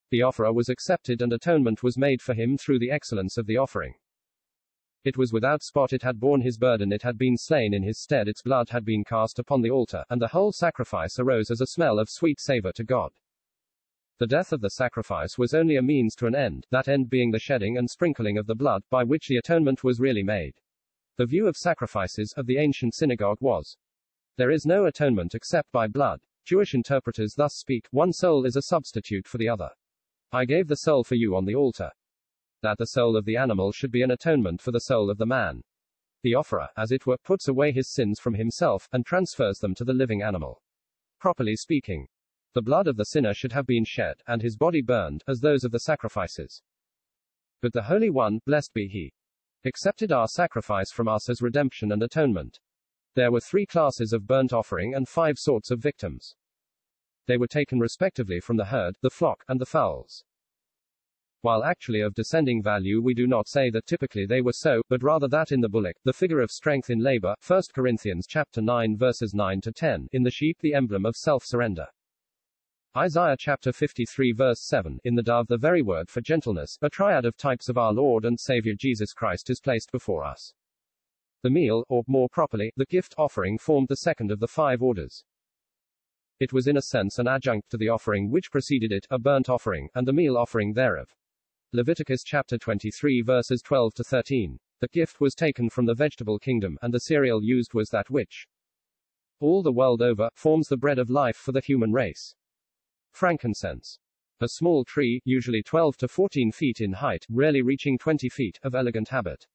The 0.09 0.23
offerer 0.23 0.51
was 0.51 0.69
accepted 0.69 1.21
and 1.21 1.31
atonement 1.31 1.83
was 1.83 1.99
made 1.99 2.23
for 2.23 2.33
him 2.33 2.57
through 2.57 2.79
the 2.79 2.91
excellence 2.91 3.37
of 3.37 3.45
the 3.45 3.57
offering. 3.57 3.93
It 5.03 5.17
was 5.17 5.31
without 5.31 5.61
spot, 5.61 5.93
it 5.93 6.01
had 6.01 6.19
borne 6.19 6.41
his 6.41 6.57
burden, 6.57 6.91
it 6.91 7.03
had 7.03 7.19
been 7.19 7.37
slain 7.37 7.75
in 7.75 7.83
his 7.83 8.01
stead, 8.01 8.27
its 8.27 8.41
blood 8.41 8.69
had 8.69 8.83
been 8.83 9.03
cast 9.03 9.37
upon 9.37 9.61
the 9.61 9.69
altar, 9.69 10.03
and 10.09 10.19
the 10.19 10.29
whole 10.29 10.51
sacrifice 10.51 11.19
arose 11.19 11.51
as 11.51 11.61
a 11.61 11.67
smell 11.67 11.99
of 11.99 12.09
sweet 12.09 12.39
savor 12.39 12.71
to 12.73 12.83
God. 12.83 13.11
The 14.19 14.27
death 14.27 14.51
of 14.51 14.61
the 14.61 14.71
sacrifice 14.71 15.37
was 15.37 15.53
only 15.53 15.75
a 15.75 15.81
means 15.83 16.15
to 16.15 16.25
an 16.25 16.33
end, 16.33 16.65
that 16.71 16.87
end 16.87 17.07
being 17.07 17.29
the 17.29 17.39
shedding 17.39 17.77
and 17.77 17.87
sprinkling 17.87 18.39
of 18.39 18.47
the 18.47 18.55
blood, 18.55 18.81
by 18.89 19.03
which 19.03 19.27
the 19.27 19.37
atonement 19.37 19.83
was 19.83 19.99
really 19.99 20.23
made. 20.23 20.55
The 21.17 21.27
view 21.27 21.47
of 21.47 21.55
sacrifices 21.55 22.33
of 22.35 22.47
the 22.47 22.57
ancient 22.57 22.95
synagogue 22.95 23.37
was 23.41 23.77
there 24.37 24.49
is 24.49 24.65
no 24.65 24.85
atonement 24.85 25.35
except 25.35 25.71
by 25.71 25.87
blood. 25.87 26.21
Jewish 26.45 26.73
interpreters 26.73 27.35
thus 27.35 27.55
speak 27.55 27.87
one 27.91 28.11
soul 28.11 28.45
is 28.45 28.55
a 28.55 28.61
substitute 28.63 29.27
for 29.27 29.37
the 29.37 29.49
other. 29.49 29.69
I 30.31 30.45
gave 30.45 30.67
the 30.67 30.77
soul 30.77 31.03
for 31.03 31.15
you 31.15 31.35
on 31.35 31.45
the 31.45 31.55
altar. 31.55 31.91
That 32.63 32.79
the 32.79 32.87
soul 32.87 33.15
of 33.15 33.25
the 33.25 33.37
animal 33.37 33.71
should 33.71 33.91
be 33.91 34.01
an 34.01 34.11
atonement 34.11 34.61
for 34.61 34.71
the 34.71 34.79
soul 34.79 35.11
of 35.11 35.19
the 35.19 35.25
man. 35.27 35.61
The 36.23 36.33
offerer, 36.33 36.69
as 36.75 36.91
it 36.91 37.05
were, 37.05 37.17
puts 37.17 37.47
away 37.47 37.71
his 37.71 37.93
sins 37.93 38.19
from 38.19 38.33
himself, 38.33 38.87
and 38.91 39.05
transfers 39.05 39.59
them 39.59 39.75
to 39.75 39.83
the 39.83 39.93
living 39.93 40.23
animal. 40.23 40.61
Properly 41.19 41.55
speaking, 41.55 42.07
the 42.53 42.61
blood 42.61 42.87
of 42.87 42.97
the 42.97 43.05
sinner 43.05 43.33
should 43.33 43.51
have 43.51 43.65
been 43.65 43.85
shed, 43.85 44.21
and 44.27 44.41
his 44.41 44.57
body 44.57 44.81
burned, 44.81 45.23
as 45.27 45.39
those 45.39 45.63
of 45.63 45.71
the 45.71 45.79
sacrifices. 45.79 46.61
But 47.61 47.73
the 47.73 47.83
Holy 47.83 48.09
One, 48.09 48.39
blessed 48.45 48.73
be 48.73 48.87
He, 48.87 49.13
accepted 49.65 50.11
our 50.11 50.27
sacrifice 50.27 50.91
from 50.91 51.07
us 51.07 51.29
as 51.29 51.41
redemption 51.41 51.91
and 51.91 52.03
atonement. 52.03 52.59
There 53.15 53.31
were 53.31 53.39
three 53.39 53.65
classes 53.65 54.13
of 54.13 54.27
burnt 54.27 54.53
offering 54.53 54.93
and 54.93 55.07
five 55.07 55.37
sorts 55.37 55.71
of 55.71 55.79
victims. 55.79 56.35
They 57.25 57.37
were 57.37 57.47
taken 57.47 57.79
respectively 57.79 58.39
from 58.39 58.57
the 58.57 58.65
herd, 58.65 58.95
the 59.01 59.09
flock, 59.09 59.43
and 59.47 59.59
the 59.59 59.65
fowls. 59.65 60.23
While 61.41 61.63
actually 61.63 62.01
of 62.01 62.13
descending 62.13 62.63
value 62.63 63.01
we 63.01 63.13
do 63.13 63.27
not 63.27 63.47
say 63.47 63.69
that 63.71 63.85
typically 63.85 64.25
they 64.25 64.41
were 64.41 64.53
so, 64.53 64.81
but 64.89 65.03
rather 65.03 65.27
that 65.27 65.51
in 65.51 65.61
the 65.61 65.69
bullock, 65.69 65.95
the 66.03 66.13
figure 66.13 66.41
of 66.41 66.51
strength 66.51 66.89
in 66.89 66.99
labor, 66.99 67.35
1 67.45 67.61
Corinthians 67.73 68.25
chapter 68.27 68.61
9 68.61 68.97
verses 68.97 69.33
9 69.33 69.61
to 69.61 69.71
10, 69.71 70.07
in 70.13 70.23
the 70.23 70.31
sheep 70.31 70.57
the 70.61 70.73
emblem 70.73 71.05
of 71.05 71.15
self-surrender. 71.15 71.87
Isaiah 72.95 73.35
chapter 73.37 73.73
53 73.73 74.31
verse 74.31 74.61
7, 74.61 74.99
in 75.03 75.15
the 75.15 75.21
dove 75.21 75.47
the 75.47 75.57
very 75.57 75.81
word 75.81 76.09
for 76.09 76.21
gentleness, 76.21 76.77
a 76.81 76.89
triad 76.89 77.25
of 77.25 77.35
types 77.37 77.69
of 77.69 77.77
our 77.77 77.93
Lord 77.93 78.25
and 78.25 78.39
Savior 78.39 78.73
Jesus 78.75 79.13
Christ 79.13 79.49
is 79.49 79.59
placed 79.59 79.91
before 79.91 80.23
us. 80.23 80.53
The 81.43 81.49
meal, 81.49 81.83
or 81.89 82.03
more 82.07 82.29
properly, 82.29 82.71
the 82.75 82.85
gift 82.85 83.13
offering 83.17 83.57
formed 83.57 83.87
the 83.89 83.97
second 83.97 84.31
of 84.31 84.39
the 84.39 84.47
five 84.47 84.81
orders. 84.81 85.23
It 86.39 86.53
was 86.53 86.67
in 86.67 86.77
a 86.77 86.81
sense 86.81 87.19
an 87.19 87.27
adjunct 87.27 87.69
to 87.71 87.77
the 87.77 87.89
offering 87.89 88.31
which 88.31 88.51
preceded 88.51 88.91
it, 88.91 89.05
a 89.09 89.19
burnt 89.19 89.49
offering, 89.49 89.89
and 89.93 90.07
the 90.07 90.13
meal 90.13 90.37
offering 90.37 90.73
thereof. 90.73 91.13
Leviticus 91.73 92.23
chapter 92.23 92.57
23 92.57 93.21
verses 93.21 93.61
12 93.61 93.93
to 93.95 94.03
13. 94.03 94.59
The 94.79 94.87
gift 94.87 95.19
was 95.19 95.35
taken 95.35 95.69
from 95.69 95.85
the 95.85 95.95
vegetable 95.95 96.39
kingdom, 96.39 96.77
and 96.81 96.93
the 96.93 97.01
cereal 97.01 97.43
used 97.43 97.73
was 97.73 97.89
that 97.89 98.09
which, 98.09 98.47
all 99.39 99.61
the 99.61 99.71
world 99.71 100.01
over, 100.01 100.29
forms 100.33 100.67
the 100.67 100.77
bread 100.77 100.97
of 100.97 101.11
life 101.11 101.35
for 101.35 101.51
the 101.51 101.61
human 101.61 101.91
race. 101.91 102.33
Frankincense. 103.11 103.99
A 104.39 104.47
small 104.47 104.85
tree, 104.85 105.21
usually 105.25 105.63
12 105.63 105.97
to 105.97 106.07
14 106.07 106.51
feet 106.51 106.79
in 106.79 106.93
height, 106.93 107.25
rarely 107.29 107.61
reaching 107.61 107.97
20 107.97 108.29
feet, 108.29 108.59
of 108.61 108.75
elegant 108.75 109.09
habit. 109.09 109.47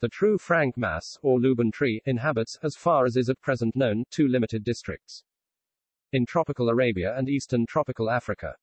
The 0.00 0.08
true 0.08 0.38
frank 0.38 0.76
mass, 0.76 1.18
or 1.22 1.40
Luban 1.40 1.72
tree, 1.72 2.00
inhabits, 2.04 2.56
as 2.62 2.76
far 2.76 3.04
as 3.04 3.16
is 3.16 3.28
at 3.28 3.40
present 3.40 3.74
known, 3.74 4.04
two 4.10 4.28
limited 4.28 4.62
districts. 4.62 5.24
In 6.12 6.24
tropical 6.24 6.68
Arabia 6.68 7.16
and 7.18 7.28
eastern 7.28 7.66
tropical 7.66 8.08
Africa. 8.08 8.54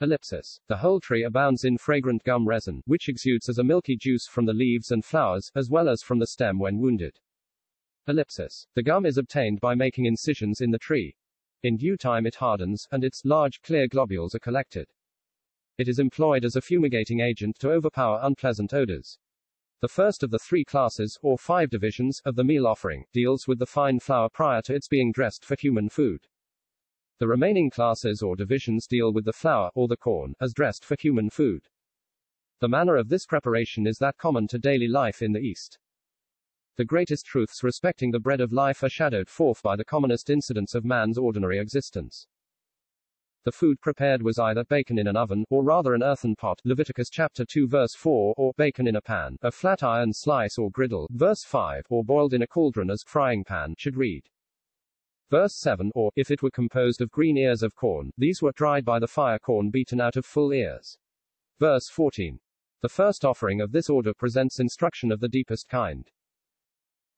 Ellipsis. 0.00 0.58
The 0.66 0.78
whole 0.78 0.98
tree 0.98 1.22
abounds 1.22 1.64
in 1.64 1.78
fragrant 1.78 2.24
gum 2.24 2.48
resin, 2.48 2.82
which 2.86 3.08
exudes 3.08 3.48
as 3.48 3.58
a 3.58 3.64
milky 3.64 3.96
juice 3.96 4.26
from 4.26 4.46
the 4.46 4.52
leaves 4.52 4.90
and 4.90 5.04
flowers, 5.04 5.52
as 5.54 5.70
well 5.70 5.88
as 5.88 6.02
from 6.02 6.18
the 6.18 6.26
stem 6.26 6.58
when 6.58 6.80
wounded. 6.80 7.20
Ellipsis. 8.08 8.66
The 8.74 8.82
gum 8.82 9.06
is 9.06 9.16
obtained 9.16 9.60
by 9.60 9.76
making 9.76 10.06
incisions 10.06 10.60
in 10.60 10.72
the 10.72 10.78
tree, 10.78 11.14
in 11.62 11.76
due 11.76 11.96
time 11.96 12.26
it 12.26 12.36
hardens, 12.36 12.86
and 12.90 13.04
its 13.04 13.24
large, 13.24 13.62
clear 13.62 13.88
globules 13.88 14.34
are 14.34 14.40
collected. 14.40 14.88
It 15.78 15.88
is 15.88 15.98
employed 15.98 16.44
as 16.44 16.56
a 16.56 16.60
fumigating 16.60 17.20
agent 17.20 17.58
to 17.60 17.70
overpower 17.70 18.20
unpleasant 18.22 18.74
odors. 18.74 19.18
The 19.80 19.88
first 19.88 20.22
of 20.22 20.30
the 20.30 20.38
three 20.38 20.64
classes, 20.64 21.18
or 21.22 21.36
five 21.36 21.70
divisions, 21.70 22.20
of 22.24 22.36
the 22.36 22.44
meal 22.44 22.66
offering, 22.66 23.04
deals 23.12 23.48
with 23.48 23.58
the 23.58 23.66
fine 23.66 23.98
flour 23.98 24.28
prior 24.28 24.62
to 24.62 24.74
its 24.74 24.86
being 24.86 25.10
dressed 25.10 25.44
for 25.44 25.56
human 25.58 25.88
food. 25.88 26.28
The 27.18 27.26
remaining 27.26 27.70
classes 27.70 28.22
or 28.22 28.36
divisions 28.36 28.86
deal 28.86 29.12
with 29.12 29.24
the 29.24 29.32
flour, 29.32 29.70
or 29.74 29.88
the 29.88 29.96
corn, 29.96 30.34
as 30.40 30.52
dressed 30.52 30.84
for 30.84 30.96
human 30.96 31.30
food. 31.30 31.68
The 32.60 32.68
manner 32.68 32.96
of 32.96 33.08
this 33.08 33.26
preparation 33.26 33.88
is 33.88 33.98
that 33.98 34.18
common 34.18 34.46
to 34.48 34.58
daily 34.58 34.86
life 34.86 35.20
in 35.20 35.32
the 35.32 35.40
East. 35.40 35.78
The 36.76 36.84
greatest 36.86 37.26
truths 37.26 37.62
respecting 37.62 38.10
the 38.10 38.18
bread 38.18 38.40
of 38.40 38.52
life 38.52 38.82
are 38.82 38.88
shadowed 38.88 39.28
forth 39.28 39.62
by 39.62 39.76
the 39.76 39.84
commonest 39.84 40.30
incidents 40.30 40.74
of 40.74 40.86
man's 40.86 41.18
ordinary 41.18 41.58
existence. 41.58 42.26
The 43.44 43.52
food 43.52 43.80
prepared 43.80 44.22
was 44.22 44.38
either 44.38 44.64
baken 44.64 44.98
in 44.98 45.06
an 45.06 45.16
oven, 45.16 45.44
or 45.50 45.64
rather 45.64 45.94
an 45.94 46.02
earthen 46.02 46.36
pot, 46.36 46.60
Leviticus 46.64 47.10
chapter 47.10 47.44
2 47.44 47.66
verse 47.66 47.94
4, 47.94 48.34
or 48.38 48.54
baken 48.54 48.88
in 48.88 48.96
a 48.96 49.02
pan, 49.02 49.36
a 49.42 49.50
flat 49.50 49.82
iron 49.82 50.12
slice 50.12 50.56
or 50.56 50.70
griddle, 50.70 51.08
verse 51.10 51.42
5, 51.44 51.84
or 51.90 52.04
boiled 52.04 52.32
in 52.32 52.42
a 52.42 52.46
cauldron 52.46 52.88
as 52.88 53.02
frying 53.02 53.44
pan, 53.44 53.74
should 53.76 53.96
read. 53.96 54.22
Verse 55.28 55.56
7, 55.56 55.90
or, 55.94 56.10
if 56.14 56.30
it 56.30 56.42
were 56.42 56.50
composed 56.50 57.00
of 57.00 57.10
green 57.10 57.36
ears 57.36 57.62
of 57.62 57.74
corn, 57.74 58.12
these 58.16 58.40
were 58.40 58.52
dried 58.52 58.84
by 58.84 58.98
the 58.98 59.08
fire 59.08 59.38
corn 59.38 59.70
beaten 59.70 60.00
out 60.00 60.16
of 60.16 60.24
full 60.24 60.52
ears. 60.52 60.96
Verse 61.58 61.88
14. 61.88 62.38
The 62.80 62.88
first 62.88 63.24
offering 63.24 63.60
of 63.60 63.72
this 63.72 63.90
order 63.90 64.14
presents 64.14 64.60
instruction 64.60 65.10
of 65.10 65.20
the 65.20 65.28
deepest 65.28 65.68
kind. 65.68 66.08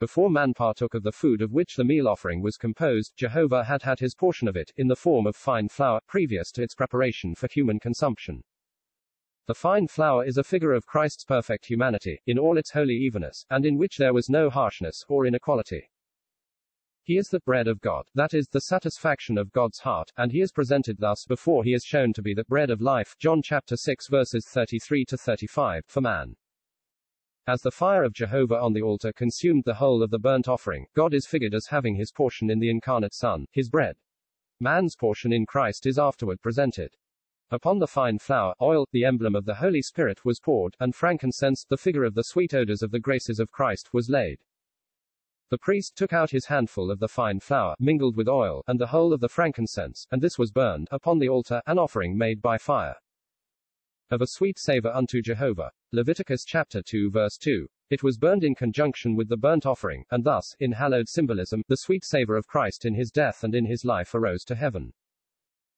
Before 0.01 0.29
man 0.29 0.55
partook 0.55 0.95
of 0.95 1.03
the 1.03 1.13
food 1.13 1.41
of 1.41 1.53
which 1.53 1.77
the 1.77 1.85
meal 1.85 2.09
offering 2.09 2.43
was 2.43 2.57
composed, 2.57 3.17
Jehovah 3.17 3.65
had 3.65 3.83
had 3.83 4.01
his 4.01 4.15
portion 4.15 4.49
of 4.49 4.57
it, 4.57 4.73
in 4.77 4.89
the 4.89 4.97
form 4.97 5.27
of 5.27 5.37
fine 5.37 5.69
flour, 5.69 6.01
previous 6.09 6.51
to 6.53 6.63
its 6.63 6.75
preparation 6.75 7.35
for 7.35 7.47
human 7.47 7.79
consumption. 7.79 8.43
The 9.47 9.55
fine 9.55 9.89
flour 9.89 10.25
is 10.25 10.39
a 10.39 10.43
figure 10.43 10.73
of 10.73 10.87
Christ's 10.87 11.25
perfect 11.25 11.67
humanity, 11.67 12.21
in 12.27 12.39
all 12.39 12.59
its 12.59 12.71
holy 12.71 12.97
evenness, 12.97 13.47
and 13.51 13.65
in 13.65 13.79
which 13.79 13.99
there 13.99 14.15
was 14.15 14.29
no 14.29 14.51
harshness, 14.51 15.05
or 15.09 15.27
inequality. 15.27 15.91
He 17.03 17.19
is 17.19 17.29
the 17.29 17.41
bread 17.41 17.69
of 17.69 17.83
God, 17.83 18.07
that 18.15 18.33
is, 18.33 18.49
the 18.49 18.63
satisfaction 18.63 19.37
of 19.37 19.53
God's 19.53 19.81
heart, 19.81 20.11
and 20.17 20.33
he 20.33 20.41
is 20.41 20.51
presented 20.51 20.97
thus 20.99 21.27
before 21.27 21.63
he 21.63 21.75
is 21.75 21.85
shown 21.85 22.15
to 22.15 22.23
be 22.23 22.33
the 22.33 22.45
bread 22.45 22.71
of 22.71 22.81
life, 22.81 23.15
John 23.19 23.43
chapter 23.43 23.77
6 23.77 24.09
verses 24.09 24.49
33 24.49 25.05
to 25.05 25.19
35, 25.19 25.85
for 25.87 26.01
man. 26.01 26.35
As 27.47 27.61
the 27.61 27.71
fire 27.71 28.05
of 28.05 28.15
Jehovah 28.15 28.59
on 28.59 28.73
the 28.73 28.81
altar 28.81 29.13
consumed 29.13 29.65
the 29.65 29.75
whole 29.75 30.03
of 30.03 30.11
the 30.11 30.19
burnt 30.19 30.49
offering, 30.49 30.87
God 30.95 31.13
is 31.13 31.27
figured 31.27 31.53
as 31.53 31.67
having 31.67 31.95
his 31.95 32.11
portion 32.11 32.49
in 32.49 32.59
the 32.59 32.71
incarnate 32.71 33.13
Son, 33.13 33.45
his 33.53 33.69
bread. 33.69 33.97
Man's 34.61 34.97
portion 34.97 35.31
in 35.31 35.45
Christ 35.45 35.85
is 35.85 35.99
afterward 35.99 36.41
presented. 36.41 36.97
Upon 37.51 37.81
the 37.81 37.87
fine 37.87 38.19
flour, 38.19 38.55
oil, 38.63 38.87
the 38.93 39.05
emblem 39.05 39.37
of 39.37 39.45
the 39.45 39.57
Holy 39.57 39.83
Spirit, 39.83 40.25
was 40.25 40.41
poured, 40.41 40.75
and 40.81 40.95
frankincense, 40.95 41.67
the 41.69 41.77
figure 41.77 42.05
of 42.05 42.15
the 42.15 42.25
sweet 42.25 42.55
odors 42.55 42.83
of 42.83 42.91
the 42.91 42.99
graces 42.99 43.39
of 43.39 43.51
Christ, 43.51 43.93
was 43.93 44.09
laid. 44.09 44.39
The 45.51 45.59
priest 45.59 45.97
took 45.97 46.15
out 46.15 46.31
his 46.31 46.47
handful 46.47 46.91
of 46.91 46.99
the 46.99 47.09
fine 47.09 47.41
flour, 47.41 47.75
mingled 47.79 48.17
with 48.17 48.27
oil, 48.27 48.65
and 48.67 48.81
the 48.81 48.87
whole 48.87 49.13
of 49.13 49.21
the 49.21 49.29
frankincense, 49.29 50.07
and 50.11 50.23
this 50.23 50.39
was 50.39 50.51
burned, 50.51 50.89
upon 50.91 51.19
the 51.19 51.29
altar, 51.29 51.61
an 51.67 51.79
offering 51.79 52.17
made 52.17 52.41
by 52.41 52.57
fire 52.57 52.97
of 54.11 54.21
a 54.21 54.27
sweet 54.27 54.59
savor 54.59 54.93
unto 54.93 55.23
Jehovah. 55.23 55.71
Leviticus 55.93 56.45
chapter 56.45 56.83
2 56.83 57.11
verse 57.11 57.37
2. 57.39 57.67
It 57.91 58.03
was 58.03 58.19
burned 58.19 58.45
in 58.45 58.55
conjunction 58.55 59.17
with 59.17 59.29
the 59.29 59.37
burnt 59.37 59.67
offering, 59.67 60.05
and 60.11 60.25
thus, 60.25 60.55
in 60.61 60.73
hallowed 60.73 61.09
symbolism, 61.09 61.63
the 61.69 61.77
sweet 61.77 62.05
savor 62.05 62.37
of 62.37 62.47
Christ 62.47 62.85
in 62.85 62.95
his 62.95 63.11
death 63.11 63.45
and 63.45 63.55
in 63.55 63.67
his 63.67 63.85
life 63.85 64.15
arose 64.15 64.45
to 64.45 64.55
heaven. 64.55 64.93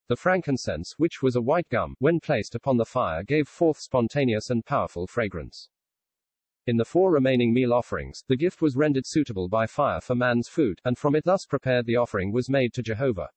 The 0.09 0.17
frankincense, 0.17 0.95
which 0.99 1.23
was 1.23 1.35
a 1.35 1.41
white 1.41 1.69
gum, 1.69 1.95
when 1.99 2.21
placed 2.21 2.55
upon 2.55 2.77
the 2.77 2.85
fire 2.85 3.23
gave 3.25 3.49
forth 3.49 3.79
spontaneous 3.79 4.51
and 4.51 4.65
powerful 4.65 5.07
fragrance. 5.07 5.69
In 6.67 6.77
the 6.77 6.85
four 6.85 7.13
remaining 7.13 7.55
meal 7.55 7.73
offerings, 7.73 8.25
the 8.29 8.37
gift 8.37 8.61
was 8.61 8.77
rendered 8.77 9.07
suitable 9.07 9.49
by 9.49 9.67
fire 9.67 10.01
for 10.01 10.15
man's 10.15 10.49
food, 10.49 10.81
and 10.85 10.99
from 10.99 11.15
it 11.15 11.25
thus 11.25 11.47
prepared 11.47 11.87
the 11.87 11.97
offering 11.97 12.33
was 12.33 12.51
made 12.51 12.73
to 12.75 12.83
Jehovah. 12.83 13.31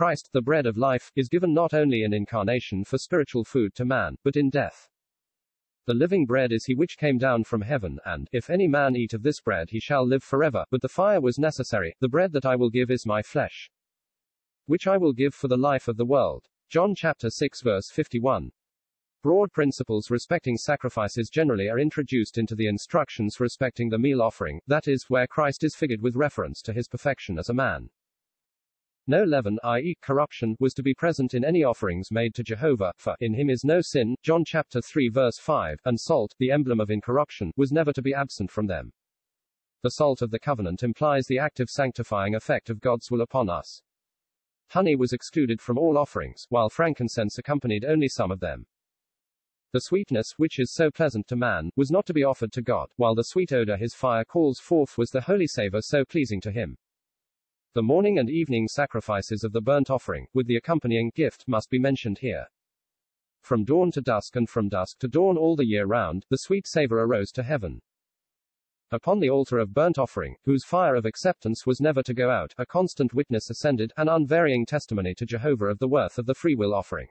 Christ, 0.00 0.30
the 0.32 0.40
bread 0.40 0.64
of 0.64 0.78
life, 0.78 1.12
is 1.14 1.28
given 1.28 1.52
not 1.52 1.74
only 1.74 2.04
in 2.04 2.14
incarnation 2.14 2.84
for 2.84 2.96
spiritual 2.96 3.44
food 3.44 3.74
to 3.74 3.84
man, 3.84 4.16
but 4.24 4.34
in 4.34 4.48
death. 4.48 4.88
The 5.84 5.92
living 5.92 6.24
bread 6.24 6.52
is 6.52 6.64
he 6.64 6.74
which 6.74 6.96
came 6.96 7.18
down 7.18 7.44
from 7.44 7.60
heaven, 7.60 7.98
and, 8.06 8.26
if 8.32 8.48
any 8.48 8.66
man 8.66 8.96
eat 8.96 9.12
of 9.12 9.22
this 9.22 9.42
bread 9.42 9.68
he 9.68 9.78
shall 9.78 10.06
live 10.06 10.22
forever, 10.22 10.64
but 10.70 10.80
the 10.80 10.88
fire 10.88 11.20
was 11.20 11.38
necessary, 11.38 11.94
the 12.00 12.08
bread 12.08 12.32
that 12.32 12.46
I 12.46 12.56
will 12.56 12.70
give 12.70 12.90
is 12.90 13.04
my 13.04 13.20
flesh. 13.20 13.70
Which 14.64 14.86
I 14.86 14.96
will 14.96 15.12
give 15.12 15.34
for 15.34 15.48
the 15.48 15.58
life 15.58 15.86
of 15.86 15.98
the 15.98 16.06
world. 16.06 16.46
John 16.70 16.94
chapter 16.94 17.28
6 17.28 17.60
verse 17.60 17.90
51. 17.90 18.52
Broad 19.22 19.52
principles 19.52 20.10
respecting 20.10 20.56
sacrifices 20.56 21.28
generally 21.28 21.68
are 21.68 21.78
introduced 21.78 22.38
into 22.38 22.54
the 22.54 22.68
instructions 22.68 23.38
respecting 23.38 23.90
the 23.90 23.98
meal 23.98 24.22
offering, 24.22 24.62
that 24.66 24.88
is, 24.88 25.10
where 25.10 25.26
Christ 25.26 25.62
is 25.62 25.76
figured 25.76 26.00
with 26.00 26.16
reference 26.16 26.62
to 26.62 26.72
his 26.72 26.88
perfection 26.88 27.38
as 27.38 27.50
a 27.50 27.54
man. 27.54 27.90
No 29.10 29.24
leaven, 29.24 29.58
i.e., 29.64 29.96
corruption, 30.00 30.54
was 30.60 30.72
to 30.74 30.84
be 30.84 30.94
present 30.94 31.34
in 31.34 31.44
any 31.44 31.64
offerings 31.64 32.12
made 32.12 32.32
to 32.36 32.44
Jehovah, 32.44 32.92
for 32.96 33.16
in 33.18 33.34
him 33.34 33.50
is 33.50 33.64
no 33.64 33.80
sin, 33.80 34.14
John 34.22 34.44
chapter 34.44 34.80
3 34.80 35.08
verse 35.08 35.36
5, 35.36 35.80
and 35.84 35.98
salt, 35.98 36.36
the 36.38 36.52
emblem 36.52 36.78
of 36.78 36.92
incorruption, 36.92 37.50
was 37.56 37.72
never 37.72 37.92
to 37.92 38.02
be 38.02 38.14
absent 38.14 38.52
from 38.52 38.68
them. 38.68 38.92
The 39.82 39.90
salt 39.90 40.22
of 40.22 40.30
the 40.30 40.38
covenant 40.38 40.84
implies 40.84 41.26
the 41.26 41.40
active 41.40 41.68
sanctifying 41.70 42.36
effect 42.36 42.70
of 42.70 42.80
God's 42.80 43.10
will 43.10 43.20
upon 43.20 43.50
us. 43.50 43.82
Honey 44.68 44.94
was 44.94 45.12
excluded 45.12 45.60
from 45.60 45.76
all 45.76 45.98
offerings, 45.98 46.46
while 46.48 46.70
frankincense 46.70 47.36
accompanied 47.36 47.84
only 47.84 48.06
some 48.06 48.30
of 48.30 48.38
them. 48.38 48.64
The 49.72 49.80
sweetness, 49.80 50.34
which 50.36 50.60
is 50.60 50.72
so 50.72 50.88
pleasant 50.88 51.26
to 51.26 51.36
man, 51.36 51.70
was 51.74 51.90
not 51.90 52.06
to 52.06 52.14
be 52.14 52.22
offered 52.22 52.52
to 52.52 52.62
God, 52.62 52.86
while 52.94 53.16
the 53.16 53.24
sweet 53.24 53.52
odor 53.52 53.76
his 53.76 53.92
fire 53.92 54.24
calls 54.24 54.60
forth 54.60 54.96
was 54.96 55.10
the 55.10 55.22
holy 55.22 55.48
savor 55.48 55.82
so 55.82 56.04
pleasing 56.04 56.40
to 56.42 56.52
him. 56.52 56.78
The 57.72 57.82
morning 57.82 58.18
and 58.18 58.28
evening 58.28 58.66
sacrifices 58.66 59.44
of 59.44 59.52
the 59.52 59.60
burnt 59.60 59.90
offering, 59.90 60.26
with 60.34 60.48
the 60.48 60.56
accompanying 60.56 61.12
gift, 61.14 61.44
must 61.46 61.70
be 61.70 61.78
mentioned 61.78 62.18
here. 62.18 62.46
From 63.42 63.64
dawn 63.64 63.92
to 63.92 64.00
dusk 64.00 64.34
and 64.34 64.48
from 64.48 64.68
dusk 64.68 64.98
to 64.98 65.06
dawn 65.06 65.38
all 65.38 65.54
the 65.54 65.64
year 65.64 65.86
round, 65.86 66.26
the 66.30 66.38
sweet 66.38 66.66
savor 66.66 67.00
arose 67.00 67.30
to 67.30 67.44
heaven. 67.44 67.80
Upon 68.90 69.20
the 69.20 69.30
altar 69.30 69.60
of 69.60 69.72
burnt 69.72 69.98
offering, 69.98 70.34
whose 70.42 70.64
fire 70.64 70.96
of 70.96 71.06
acceptance 71.06 71.64
was 71.64 71.80
never 71.80 72.02
to 72.02 72.12
go 72.12 72.28
out, 72.28 72.52
a 72.58 72.66
constant 72.66 73.14
witness 73.14 73.48
ascended, 73.48 73.92
an 73.96 74.08
unvarying 74.08 74.66
testimony 74.66 75.14
to 75.14 75.24
Jehovah 75.24 75.66
of 75.66 75.78
the 75.78 75.86
worth 75.86 76.18
of 76.18 76.26
the 76.26 76.34
freewill 76.34 76.74
offering. 76.74 77.06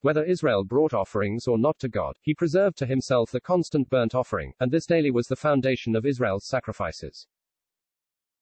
Whether 0.00 0.24
Israel 0.24 0.64
brought 0.64 0.92
offerings 0.92 1.46
or 1.46 1.58
not 1.58 1.78
to 1.78 1.88
God, 1.88 2.16
he 2.20 2.34
preserved 2.34 2.76
to 2.78 2.86
himself 2.86 3.30
the 3.30 3.40
constant 3.40 3.88
burnt 3.88 4.16
offering, 4.16 4.52
and 4.58 4.72
this 4.72 4.86
daily 4.86 5.12
was 5.12 5.28
the 5.28 5.36
foundation 5.36 5.94
of 5.94 6.04
Israel's 6.04 6.48
sacrifices. 6.48 7.28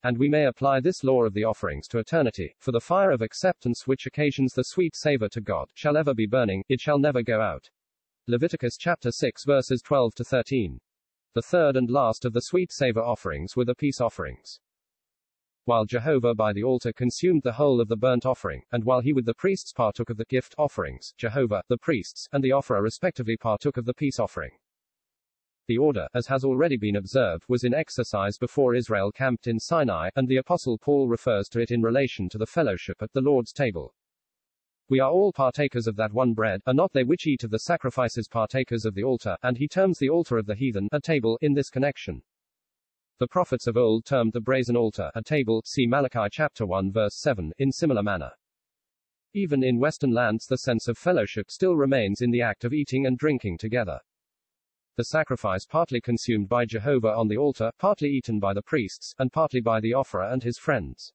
And 0.04 0.18
we 0.18 0.28
may 0.28 0.46
apply 0.46 0.80
this 0.80 1.04
law 1.04 1.24
of 1.24 1.32
the 1.32 1.44
offerings 1.44 1.86
to 1.88 1.98
eternity, 1.98 2.54
for 2.58 2.72
the 2.72 2.80
fire 2.80 3.12
of 3.12 3.22
acceptance 3.22 3.86
which 3.86 4.06
occasions 4.06 4.52
the 4.52 4.64
sweet 4.64 4.96
savor 4.96 5.28
to 5.28 5.40
God, 5.40 5.68
shall 5.74 5.96
ever 5.96 6.12
be 6.12 6.26
burning, 6.26 6.64
it 6.68 6.80
shall 6.80 6.98
never 6.98 7.22
go 7.22 7.40
out. 7.40 7.70
Leviticus 8.26 8.76
chapter 8.76 9.12
6 9.12 9.44
verses 9.44 9.82
12 9.82 10.14
to 10.16 10.24
13. 10.24 10.80
The 11.34 11.42
third 11.42 11.76
and 11.76 11.90
last 11.90 12.24
of 12.24 12.32
the 12.32 12.42
sweet 12.42 12.72
savor 12.72 13.00
offerings 13.00 13.56
were 13.56 13.64
the 13.64 13.74
peace 13.74 14.00
offerings. 14.00 14.60
While 15.64 15.84
Jehovah 15.84 16.34
by 16.34 16.52
the 16.52 16.64
altar 16.64 16.92
consumed 16.92 17.42
the 17.44 17.52
whole 17.52 17.80
of 17.80 17.86
the 17.86 17.96
burnt 17.96 18.26
offering, 18.26 18.62
and 18.72 18.82
while 18.82 19.00
he 19.00 19.12
with 19.12 19.24
the 19.24 19.34
priests 19.34 19.72
partook 19.72 20.10
of 20.10 20.16
the 20.16 20.24
gift 20.24 20.56
offerings, 20.58 21.14
Jehovah, 21.16 21.62
the 21.68 21.78
priests, 21.78 22.28
and 22.32 22.42
the 22.42 22.50
offerer 22.50 22.82
respectively 22.82 23.36
partook 23.36 23.76
of 23.76 23.84
the 23.84 23.94
peace 23.94 24.18
offering. 24.18 24.50
The 25.68 25.78
order, 25.78 26.08
as 26.12 26.26
has 26.26 26.44
already 26.44 26.76
been 26.76 26.96
observed, 26.96 27.44
was 27.48 27.62
in 27.62 27.72
exercise 27.72 28.36
before 28.36 28.74
Israel 28.74 29.12
camped 29.12 29.46
in 29.46 29.60
Sinai, 29.60 30.10
and 30.16 30.26
the 30.26 30.38
Apostle 30.38 30.76
Paul 30.76 31.08
refers 31.08 31.48
to 31.50 31.60
it 31.60 31.70
in 31.70 31.82
relation 31.82 32.28
to 32.30 32.38
the 32.38 32.46
fellowship 32.46 33.00
at 33.00 33.12
the 33.12 33.20
Lord's 33.20 33.52
table. 33.52 33.94
We 34.88 35.00
are 35.00 35.10
all 35.10 35.32
partakers 35.32 35.86
of 35.86 35.96
that 35.96 36.12
one 36.12 36.34
bread, 36.34 36.60
are 36.66 36.74
not 36.74 36.92
they 36.92 37.04
which 37.04 37.26
eat 37.26 37.44
of 37.44 37.50
the 37.50 37.60
sacrifices 37.60 38.28
partakers 38.28 38.84
of 38.84 38.94
the 38.94 39.04
altar, 39.04 39.36
and 39.42 39.56
he 39.56 39.68
terms 39.68 39.98
the 39.98 40.10
altar 40.10 40.36
of 40.36 40.46
the 40.46 40.56
heathen, 40.56 40.88
a 40.90 41.00
table, 41.00 41.38
in 41.40 41.54
this 41.54 41.70
connection. 41.70 42.22
The 43.18 43.28
prophets 43.28 43.68
of 43.68 43.76
old 43.76 44.04
termed 44.04 44.32
the 44.32 44.40
brazen 44.40 44.76
altar, 44.76 45.12
a 45.14 45.22
table, 45.22 45.62
see 45.64 45.86
Malachi 45.86 46.28
chapter 46.32 46.66
1 46.66 46.90
verse 46.90 47.14
7, 47.20 47.52
in 47.58 47.70
similar 47.70 48.02
manner. 48.02 48.32
Even 49.32 49.62
in 49.62 49.78
Western 49.78 50.10
lands 50.10 50.46
the 50.46 50.58
sense 50.58 50.88
of 50.88 50.98
fellowship 50.98 51.50
still 51.50 51.76
remains 51.76 52.20
in 52.20 52.32
the 52.32 52.42
act 52.42 52.64
of 52.64 52.74
eating 52.74 53.06
and 53.06 53.16
drinking 53.16 53.58
together. 53.58 54.00
The 54.94 55.04
sacrifice 55.04 55.64
partly 55.64 56.02
consumed 56.02 56.50
by 56.50 56.66
Jehovah 56.66 57.14
on 57.14 57.26
the 57.26 57.38
altar, 57.38 57.72
partly 57.78 58.10
eaten 58.10 58.38
by 58.38 58.52
the 58.52 58.60
priests, 58.60 59.14
and 59.18 59.32
partly 59.32 59.62
by 59.62 59.80
the 59.80 59.94
offerer 59.94 60.24
and 60.24 60.42
his 60.42 60.58
friends. 60.58 61.14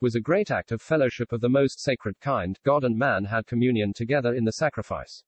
Was 0.00 0.14
a 0.14 0.20
great 0.20 0.52
act 0.52 0.70
of 0.70 0.80
fellowship 0.80 1.32
of 1.32 1.40
the 1.40 1.48
most 1.48 1.80
sacred 1.80 2.20
kind, 2.20 2.58
God 2.64 2.84
and 2.84 2.96
man 2.96 3.24
had 3.24 3.46
communion 3.46 3.92
together 3.92 4.34
in 4.34 4.44
the 4.44 4.52
sacrifice. 4.52 5.24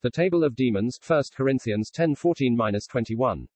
The 0.00 0.10
Table 0.10 0.42
of 0.42 0.56
Demons, 0.56 0.98
1 1.06 1.24
Corinthians 1.36 1.90
10:14-21. 1.90 3.46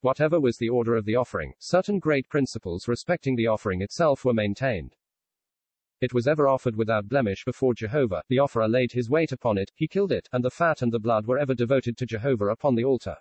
Whatever 0.00 0.40
was 0.40 0.56
the 0.56 0.68
order 0.68 0.96
of 0.96 1.04
the 1.04 1.16
offering, 1.16 1.54
certain 1.60 2.00
great 2.00 2.28
principles 2.28 2.88
respecting 2.88 3.36
the 3.36 3.46
offering 3.46 3.82
itself 3.82 4.24
were 4.24 4.34
maintained. 4.34 4.96
It 5.98 6.12
was 6.12 6.28
ever 6.28 6.46
offered 6.46 6.76
without 6.76 7.08
blemish 7.08 7.44
before 7.46 7.72
Jehovah, 7.72 8.22
the 8.28 8.38
offerer 8.38 8.68
laid 8.68 8.92
his 8.92 9.08
weight 9.08 9.32
upon 9.32 9.56
it, 9.56 9.70
he 9.74 9.88
killed 9.88 10.12
it, 10.12 10.28
and 10.30 10.44
the 10.44 10.50
fat 10.50 10.82
and 10.82 10.92
the 10.92 10.98
blood 10.98 11.26
were 11.26 11.38
ever 11.38 11.54
devoted 11.54 11.96
to 11.96 12.04
Jehovah 12.06 12.48
upon 12.48 12.74
the 12.74 12.84
altar. 12.84 13.16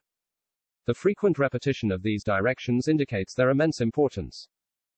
The 0.86 0.94
frequent 0.94 1.39
repetition 1.39 1.89
of 1.89 2.03
these 2.03 2.24
directions 2.24 2.89
indicates 2.89 3.34
their 3.34 3.50
immense 3.50 3.79
importance. 3.79 4.50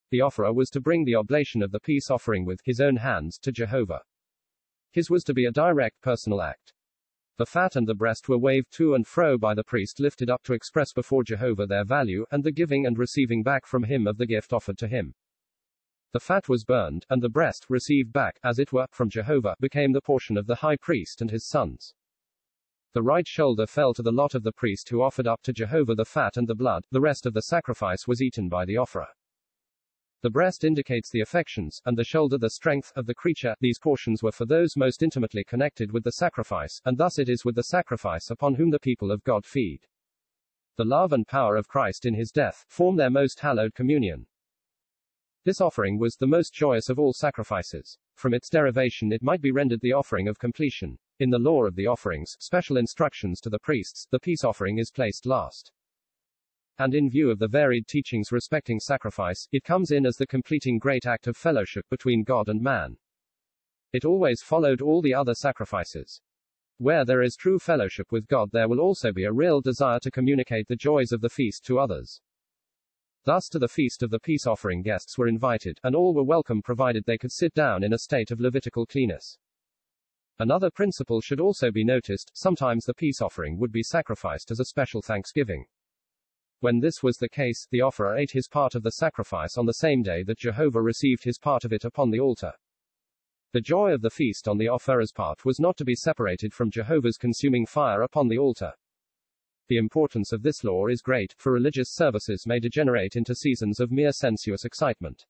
The 0.09 0.21
offerer 0.21 0.53
was 0.53 0.71
to 0.71 0.81
bring 0.81 1.05
the 1.05 1.15
oblation 1.15 1.61
of 1.61 1.71
the 1.71 1.79
peace 1.79 2.09
offering 2.09 2.45
with 2.45 2.61
his 2.65 2.81
own 2.81 2.95
hands 2.95 3.37
to 3.43 3.51
Jehovah. 3.51 4.01
His 4.91 5.11
was 5.11 5.23
to 5.25 5.35
be 5.35 5.45
a 5.45 5.51
direct 5.51 6.01
personal 6.01 6.41
act. 6.41 6.73
The 7.37 7.45
fat 7.45 7.75
and 7.75 7.87
the 7.87 7.93
breast 7.93 8.27
were 8.27 8.39
waved 8.39 8.71
to 8.77 8.95
and 8.95 9.05
fro 9.05 9.37
by 9.37 9.53
the 9.53 9.63
priest, 9.63 9.99
lifted 9.99 10.31
up 10.31 10.41
to 10.43 10.53
express 10.53 10.93
before 10.93 11.23
Jehovah 11.23 11.67
their 11.67 11.85
value, 11.85 12.25
and 12.31 12.43
the 12.43 12.51
giving 12.51 12.87
and 12.87 12.97
receiving 12.97 13.43
back 13.43 13.67
from 13.67 13.83
him 13.83 14.07
of 14.07 14.17
the 14.17 14.25
gift 14.25 14.51
offered 14.51 14.79
to 14.79 14.87
him. 14.87 15.13
The 16.13 16.19
fat 16.19 16.47
was 16.47 16.63
burned, 16.63 17.05
and 17.09 17.21
the 17.21 17.29
breast, 17.29 17.65
received 17.69 18.13
back, 18.13 18.39
as 18.43 18.59
it 18.59 18.71
were, 18.71 18.87
from 18.91 19.09
Jehovah, 19.09 19.55
became 19.59 19.91
the 19.91 20.01
portion 20.01 20.37
of 20.37 20.47
the 20.47 20.55
high 20.55 20.77
priest 20.77 21.21
and 21.21 21.29
his 21.29 21.47
sons. 21.47 21.93
The 22.93 23.03
right 23.03 23.27
shoulder 23.27 23.67
fell 23.67 23.93
to 23.93 24.01
the 24.01 24.11
lot 24.11 24.33
of 24.33 24.43
the 24.43 24.53
priest 24.53 24.89
who 24.89 25.01
offered 25.01 25.27
up 25.27 25.41
to 25.43 25.53
Jehovah 25.53 25.95
the 25.95 26.05
fat 26.05 26.37
and 26.37 26.47
the 26.47 26.55
blood, 26.55 26.85
the 26.91 27.01
rest 27.01 27.25
of 27.25 27.33
the 27.33 27.43
sacrifice 27.43 28.07
was 28.07 28.21
eaten 28.21 28.49
by 28.49 28.65
the 28.65 28.77
offerer. 28.77 29.09
The 30.21 30.31
breast 30.31 30.63
indicates 30.63 31.11
the 31.11 31.21
affections, 31.21 31.79
and 31.85 31.95
the 31.95 32.03
shoulder 32.03 32.39
the 32.39 32.49
strength, 32.49 32.91
of 32.95 33.05
the 33.05 33.13
creature. 33.13 33.55
These 33.59 33.77
portions 33.77 34.23
were 34.23 34.31
for 34.31 34.45
those 34.45 34.75
most 34.75 35.03
intimately 35.03 35.43
connected 35.43 35.91
with 35.91 36.03
the 36.03 36.13
sacrifice, 36.13 36.81
and 36.85 36.97
thus 36.97 37.19
it 37.19 37.29
is 37.29 37.45
with 37.45 37.53
the 37.53 37.65
sacrifice 37.65 38.31
upon 38.31 38.55
whom 38.55 38.71
the 38.71 38.79
people 38.79 39.11
of 39.11 39.23
God 39.23 39.45
feed. 39.45 39.85
The 40.77 40.85
love 40.85 41.13
and 41.13 41.27
power 41.27 41.55
of 41.55 41.67
Christ 41.67 42.05
in 42.05 42.15
his 42.15 42.31
death 42.31 42.65
form 42.67 42.95
their 42.95 43.11
most 43.11 43.41
hallowed 43.41 43.75
communion. 43.75 44.25
This 45.47 45.61
offering 45.61 45.97
was 45.97 46.17
the 46.17 46.27
most 46.27 46.53
joyous 46.53 46.89
of 46.89 46.99
all 46.99 47.13
sacrifices. 47.13 47.97
From 48.15 48.33
its 48.33 48.49
derivation, 48.49 49.13
it 49.13 49.23
might 49.23 49.39
be 49.39 49.51
rendered 49.51 49.79
the 49.79 49.93
offering 49.93 50.27
of 50.27 50.37
completion. 50.37 50.97
In 51.21 51.29
the 51.29 51.39
law 51.39 51.63
of 51.63 51.73
the 51.73 51.87
offerings, 51.87 52.35
special 52.41 52.75
instructions 52.75 53.39
to 53.39 53.49
the 53.49 53.57
priests, 53.57 54.07
the 54.11 54.19
peace 54.19 54.43
offering 54.43 54.77
is 54.77 54.91
placed 54.91 55.25
last 55.25 55.71
and 56.79 56.93
in 56.93 57.09
view 57.09 57.31
of 57.31 57.39
the 57.39 57.47
varied 57.47 57.87
teachings 57.87 58.33
respecting 58.33 58.77
sacrifice, 58.77 59.47
it 59.53 59.63
comes 59.63 59.91
in 59.91 60.05
as 60.05 60.17
the 60.17 60.27
completing 60.27 60.79
great 60.79 61.05
act 61.05 61.27
of 61.27 61.37
fellowship 61.37 61.85
between 61.89 62.25
God 62.25 62.49
and 62.49 62.61
man. 62.61 62.97
It 63.93 64.03
always 64.03 64.41
followed 64.41 64.81
all 64.81 65.01
the 65.01 65.13
other 65.13 65.33
sacrifices. 65.33 66.21
Where 66.77 67.05
there 67.05 67.21
is 67.21 67.37
true 67.37 67.57
fellowship 67.57 68.11
with 68.11 68.27
God, 68.27 68.49
there 68.51 68.67
will 68.67 68.81
also 68.81 69.13
be 69.13 69.23
a 69.23 69.31
real 69.31 69.61
desire 69.61 69.99
to 70.01 70.11
communicate 70.11 70.67
the 70.67 70.75
joys 70.75 71.13
of 71.13 71.21
the 71.21 71.29
feast 71.29 71.63
to 71.67 71.79
others. 71.79 72.19
Thus, 73.25 73.47
to 73.49 73.59
the 73.59 73.67
feast 73.67 74.03
of 74.03 74.09
the 74.09 74.19
peace 74.19 74.47
offering, 74.47 74.81
guests 74.81 75.17
were 75.17 75.27
invited, 75.27 75.79
and 75.83 75.95
all 75.95 76.13
were 76.13 76.23
welcome 76.23 76.61
provided 76.61 77.03
they 77.05 77.17
could 77.17 77.31
sit 77.31 77.53
down 77.53 77.83
in 77.83 77.93
a 77.93 77.99
state 77.99 78.31
of 78.31 78.39
Levitical 78.39 78.85
cleanness. 78.85 79.37
Another 80.39 80.69
principle 80.69 81.19
should 81.19 81.39
also 81.39 81.71
be 81.71 81.83
noticed 81.83 82.31
sometimes 82.35 82.85
the 82.85 82.93
peace 82.93 83.21
offering 83.21 83.57
would 83.57 83.71
be 83.71 83.81
sacrificed 83.81 84.51
as 84.51 84.59
a 84.59 84.65
special 84.65 85.01
thanksgiving. 85.01 85.65
When 86.59 86.79
this 86.79 87.01
was 87.01 87.17
the 87.17 87.29
case, 87.29 87.67
the 87.69 87.81
offerer 87.81 88.15
ate 88.17 88.31
his 88.31 88.47
part 88.47 88.75
of 88.75 88.83
the 88.83 88.91
sacrifice 88.91 89.57
on 89.57 89.65
the 89.65 89.73
same 89.73 90.03
day 90.03 90.23
that 90.23 90.39
Jehovah 90.39 90.81
received 90.81 91.23
his 91.23 91.39
part 91.39 91.65
of 91.65 91.73
it 91.73 91.85
upon 91.85 92.11
the 92.11 92.19
altar. 92.19 92.53
The 93.51 93.61
joy 93.61 93.93
of 93.93 94.01
the 94.01 94.09
feast 94.09 94.47
on 94.47 94.57
the 94.57 94.67
offerer's 94.67 95.11
part 95.11 95.45
was 95.45 95.59
not 95.59 95.77
to 95.77 95.85
be 95.85 95.95
separated 95.95 96.53
from 96.53 96.69
Jehovah's 96.69 97.17
consuming 97.17 97.65
fire 97.65 98.01
upon 98.01 98.27
the 98.27 98.37
altar. 98.37 98.73
The 99.67 99.77
importance 99.77 100.31
of 100.31 100.43
this 100.43 100.63
law 100.63 100.87
is 100.87 101.01
great, 101.01 101.33
for 101.37 101.51
religious 101.51 101.89
services 101.91 102.47
may 102.47 102.59
degenerate 102.59 103.15
into 103.15 103.35
seasons 103.35 103.79
of 103.79 103.91
mere 103.91 104.13
sensuous 104.13 104.63
excitement. 104.63 105.25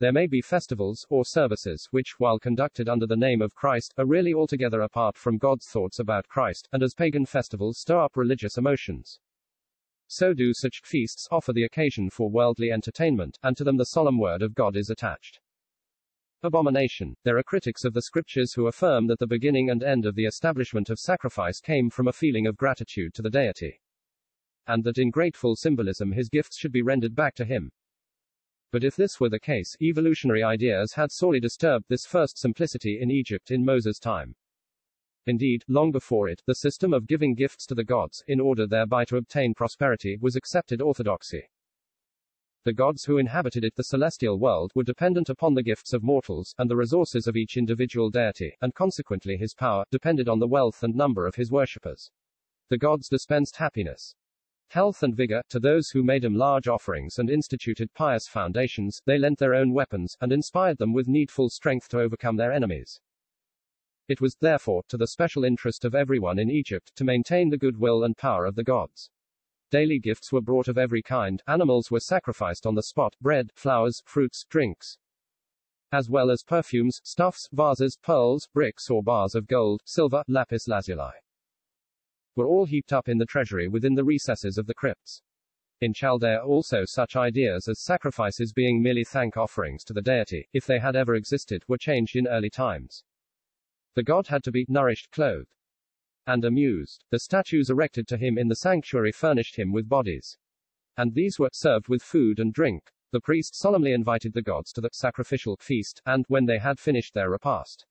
There 0.00 0.12
may 0.12 0.26
be 0.26 0.42
festivals, 0.42 1.06
or 1.08 1.24
services, 1.24 1.88
which, 1.92 2.16
while 2.18 2.38
conducted 2.38 2.88
under 2.88 3.06
the 3.06 3.16
name 3.16 3.40
of 3.40 3.54
Christ, 3.54 3.94
are 3.96 4.04
really 4.04 4.34
altogether 4.34 4.80
apart 4.80 5.16
from 5.16 5.38
God's 5.38 5.66
thoughts 5.66 5.98
about 5.98 6.28
Christ, 6.28 6.68
and 6.72 6.82
as 6.82 6.92
pagan 6.92 7.24
festivals 7.24 7.78
stir 7.78 8.00
up 8.00 8.16
religious 8.16 8.58
emotions. 8.58 9.18
So 10.08 10.34
do 10.34 10.52
such 10.52 10.82
feasts 10.84 11.26
offer 11.30 11.54
the 11.54 11.64
occasion 11.64 12.10
for 12.10 12.28
worldly 12.28 12.70
entertainment, 12.70 13.38
and 13.42 13.56
to 13.56 13.64
them 13.64 13.78
the 13.78 13.86
solemn 13.86 14.18
word 14.18 14.42
of 14.42 14.54
God 14.54 14.76
is 14.76 14.90
attached. 14.90 15.40
Abomination. 16.44 17.14
There 17.22 17.38
are 17.38 17.42
critics 17.44 17.84
of 17.84 17.94
the 17.94 18.02
scriptures 18.02 18.52
who 18.52 18.66
affirm 18.66 19.06
that 19.06 19.20
the 19.20 19.28
beginning 19.28 19.70
and 19.70 19.84
end 19.84 20.04
of 20.04 20.16
the 20.16 20.24
establishment 20.24 20.90
of 20.90 20.98
sacrifice 20.98 21.60
came 21.60 21.88
from 21.88 22.08
a 22.08 22.12
feeling 22.12 22.48
of 22.48 22.56
gratitude 22.56 23.14
to 23.14 23.22
the 23.22 23.30
deity. 23.30 23.80
And 24.66 24.82
that 24.82 24.98
in 24.98 25.10
grateful 25.10 25.54
symbolism 25.54 26.10
his 26.10 26.28
gifts 26.28 26.58
should 26.58 26.72
be 26.72 26.82
rendered 26.82 27.14
back 27.14 27.36
to 27.36 27.44
him. 27.44 27.70
But 28.72 28.82
if 28.82 28.96
this 28.96 29.20
were 29.20 29.28
the 29.28 29.38
case, 29.38 29.76
evolutionary 29.80 30.42
ideas 30.42 30.94
had 30.94 31.12
sorely 31.12 31.38
disturbed 31.38 31.84
this 31.88 32.06
first 32.06 32.36
simplicity 32.38 32.98
in 33.00 33.08
Egypt 33.08 33.52
in 33.52 33.64
Moses' 33.64 34.00
time. 34.00 34.34
Indeed, 35.26 35.62
long 35.68 35.92
before 35.92 36.28
it, 36.28 36.42
the 36.46 36.56
system 36.56 36.92
of 36.92 37.06
giving 37.06 37.36
gifts 37.36 37.66
to 37.66 37.76
the 37.76 37.84
gods, 37.84 38.24
in 38.26 38.40
order 38.40 38.66
thereby 38.66 39.04
to 39.04 39.16
obtain 39.16 39.54
prosperity, 39.54 40.18
was 40.20 40.34
accepted 40.34 40.82
orthodoxy. 40.82 41.44
The 42.64 42.72
gods 42.72 43.04
who 43.04 43.18
inhabited 43.18 43.64
it, 43.64 43.74
the 43.74 43.82
celestial 43.82 44.38
world, 44.38 44.70
were 44.74 44.84
dependent 44.84 45.28
upon 45.28 45.54
the 45.54 45.64
gifts 45.64 45.92
of 45.92 46.04
mortals, 46.04 46.54
and 46.58 46.70
the 46.70 46.76
resources 46.76 47.26
of 47.26 47.36
each 47.36 47.56
individual 47.56 48.08
deity, 48.08 48.56
and 48.60 48.72
consequently 48.72 49.36
his 49.36 49.52
power, 49.52 49.84
depended 49.90 50.28
on 50.28 50.38
the 50.38 50.46
wealth 50.46 50.84
and 50.84 50.94
number 50.94 51.26
of 51.26 51.34
his 51.34 51.50
worshippers. 51.50 52.10
The 52.68 52.78
gods 52.78 53.08
dispensed 53.08 53.56
happiness, 53.56 54.14
health 54.72 55.02
and 55.02 55.14
vigor, 55.14 55.42
to 55.50 55.60
those 55.60 55.90
who 55.90 56.02
made 56.02 56.22
them 56.22 56.34
large 56.34 56.66
offerings 56.66 57.18
and 57.18 57.28
instituted 57.28 57.92
pious 57.94 58.26
foundations, 58.26 59.02
they 59.04 59.18
lent 59.18 59.38
their 59.38 59.54
own 59.54 59.72
weapons, 59.72 60.16
and 60.20 60.32
inspired 60.32 60.78
them 60.78 60.94
with 60.94 61.08
needful 61.08 61.50
strength 61.50 61.88
to 61.88 62.00
overcome 62.00 62.36
their 62.36 62.52
enemies. 62.52 63.00
It 64.08 64.20
was, 64.20 64.36
therefore, 64.40 64.82
to 64.88 64.96
the 64.96 65.08
special 65.08 65.44
interest 65.44 65.84
of 65.84 65.94
everyone 65.94 66.38
in 66.38 66.50
Egypt 66.50 66.92
to 66.96 67.04
maintain 67.04 67.50
the 67.50 67.58
goodwill 67.58 68.04
and 68.04 68.16
power 68.16 68.46
of 68.46 68.54
the 68.54 68.64
gods. 68.64 69.10
Daily 69.72 69.98
gifts 69.98 70.30
were 70.30 70.42
brought 70.42 70.68
of 70.68 70.76
every 70.76 71.00
kind, 71.00 71.42
animals 71.48 71.90
were 71.90 71.98
sacrificed 71.98 72.66
on 72.66 72.74
the 72.74 72.82
spot, 72.82 73.16
bread, 73.22 73.50
flowers, 73.54 74.02
fruits, 74.04 74.44
drinks, 74.50 74.98
as 75.90 76.10
well 76.10 76.30
as 76.30 76.42
perfumes, 76.42 77.00
stuffs, 77.04 77.48
vases, 77.52 77.96
pearls, 78.02 78.46
bricks 78.52 78.90
or 78.90 79.02
bars 79.02 79.34
of 79.34 79.46
gold, 79.46 79.80
silver, 79.86 80.22
lapis 80.28 80.68
lazuli, 80.68 81.14
were 82.36 82.46
all 82.46 82.66
heaped 82.66 82.92
up 82.92 83.08
in 83.08 83.16
the 83.16 83.24
treasury 83.24 83.66
within 83.66 83.94
the 83.94 84.04
recesses 84.04 84.58
of 84.58 84.66
the 84.66 84.74
crypts. 84.74 85.22
In 85.80 85.94
Chaldea 85.94 86.44
also 86.44 86.84
such 86.84 87.16
ideas 87.16 87.66
as 87.66 87.80
sacrifices 87.80 88.52
being 88.52 88.82
merely 88.82 89.04
thank 89.04 89.38
offerings 89.38 89.84
to 89.84 89.94
the 89.94 90.02
deity, 90.02 90.46
if 90.52 90.66
they 90.66 90.80
had 90.80 90.96
ever 90.96 91.14
existed, 91.14 91.64
were 91.66 91.78
changed 91.78 92.14
in 92.14 92.26
early 92.26 92.50
times. 92.50 93.04
The 93.94 94.02
god 94.02 94.26
had 94.26 94.44
to 94.44 94.52
be 94.52 94.66
nourished, 94.68 95.10
clothed, 95.10 95.54
and 96.26 96.44
amused. 96.44 97.04
The 97.10 97.20
statues 97.20 97.70
erected 97.70 98.06
to 98.08 98.16
him 98.16 98.38
in 98.38 98.48
the 98.48 98.56
sanctuary 98.56 99.12
furnished 99.12 99.56
him 99.56 99.72
with 99.72 99.88
bodies. 99.88 100.36
And 100.96 101.14
these 101.14 101.38
were 101.38 101.50
served 101.52 101.88
with 101.88 102.02
food 102.02 102.38
and 102.38 102.52
drink. 102.52 102.90
The 103.12 103.20
priest 103.20 103.54
solemnly 103.54 103.92
invited 103.92 104.32
the 104.32 104.42
gods 104.42 104.72
to 104.72 104.80
the 104.80 104.90
sacrificial 104.92 105.56
feast, 105.60 106.00
and, 106.06 106.24
when 106.28 106.46
they 106.46 106.58
had 106.58 106.78
finished 106.78 107.14
their 107.14 107.30
repast, 107.30 107.86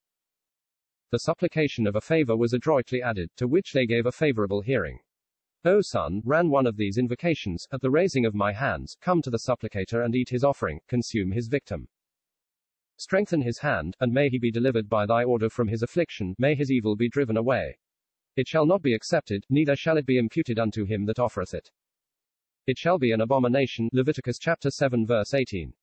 the 1.12 1.20
supplication 1.20 1.88
of 1.88 1.98
a 1.98 2.02
favor 2.02 2.38
was 2.38 2.54
adroitly 2.54 3.02
added, 3.02 3.30
to 3.36 3.46
which 3.46 3.74
they 3.74 3.86
gave 3.86 4.06
a 4.06 4.14
favorable 4.14 4.62
hearing. 4.62 5.00
O 5.66 5.82
son, 5.82 6.22
ran 6.24 6.50
one 6.50 6.66
of 6.66 6.78
these 6.78 6.98
invocations, 6.98 7.68
at 7.74 7.82
the 7.82 7.92
raising 7.92 8.26
of 8.26 8.34
my 8.34 8.54
hands, 8.54 8.96
come 9.02 9.22
to 9.22 9.30
the 9.30 9.42
supplicator 9.46 10.06
and 10.06 10.16
eat 10.16 10.30
his 10.30 10.46
offering, 10.46 10.80
consume 10.88 11.32
his 11.32 11.50
victim. 11.50 11.90
Strengthen 12.96 13.42
his 13.42 13.60
hand, 13.60 13.98
and 14.00 14.14
may 14.14 14.30
he 14.30 14.40
be 14.40 14.52
delivered 14.52 14.88
by 14.88 15.06
thy 15.06 15.26
order 15.26 15.50
from 15.50 15.68
his 15.68 15.84
affliction, 15.84 16.34
may 16.40 16.56
his 16.56 16.72
evil 16.72 16.96
be 16.96 17.10
driven 17.10 17.36
away. 17.36 17.78
It 18.36 18.48
shall 18.48 18.66
not 18.66 18.82
be 18.82 18.94
accepted, 18.94 19.46
neither 19.50 19.76
shall 19.76 19.98
it 19.98 20.06
be 20.06 20.18
imputed 20.18 20.58
unto 20.60 20.86
him 20.86 21.06
that 21.06 21.20
offereth 21.20 21.54
it. 21.54 21.70
It 22.68 22.78
shall 22.78 22.98
be 22.98 23.12
an 23.12 23.22
abomination. 23.22 23.90
Leviticus 23.92 24.40
chapter 24.40 24.70
7 24.70 25.06
verse 25.06 25.34
18. 25.34 25.74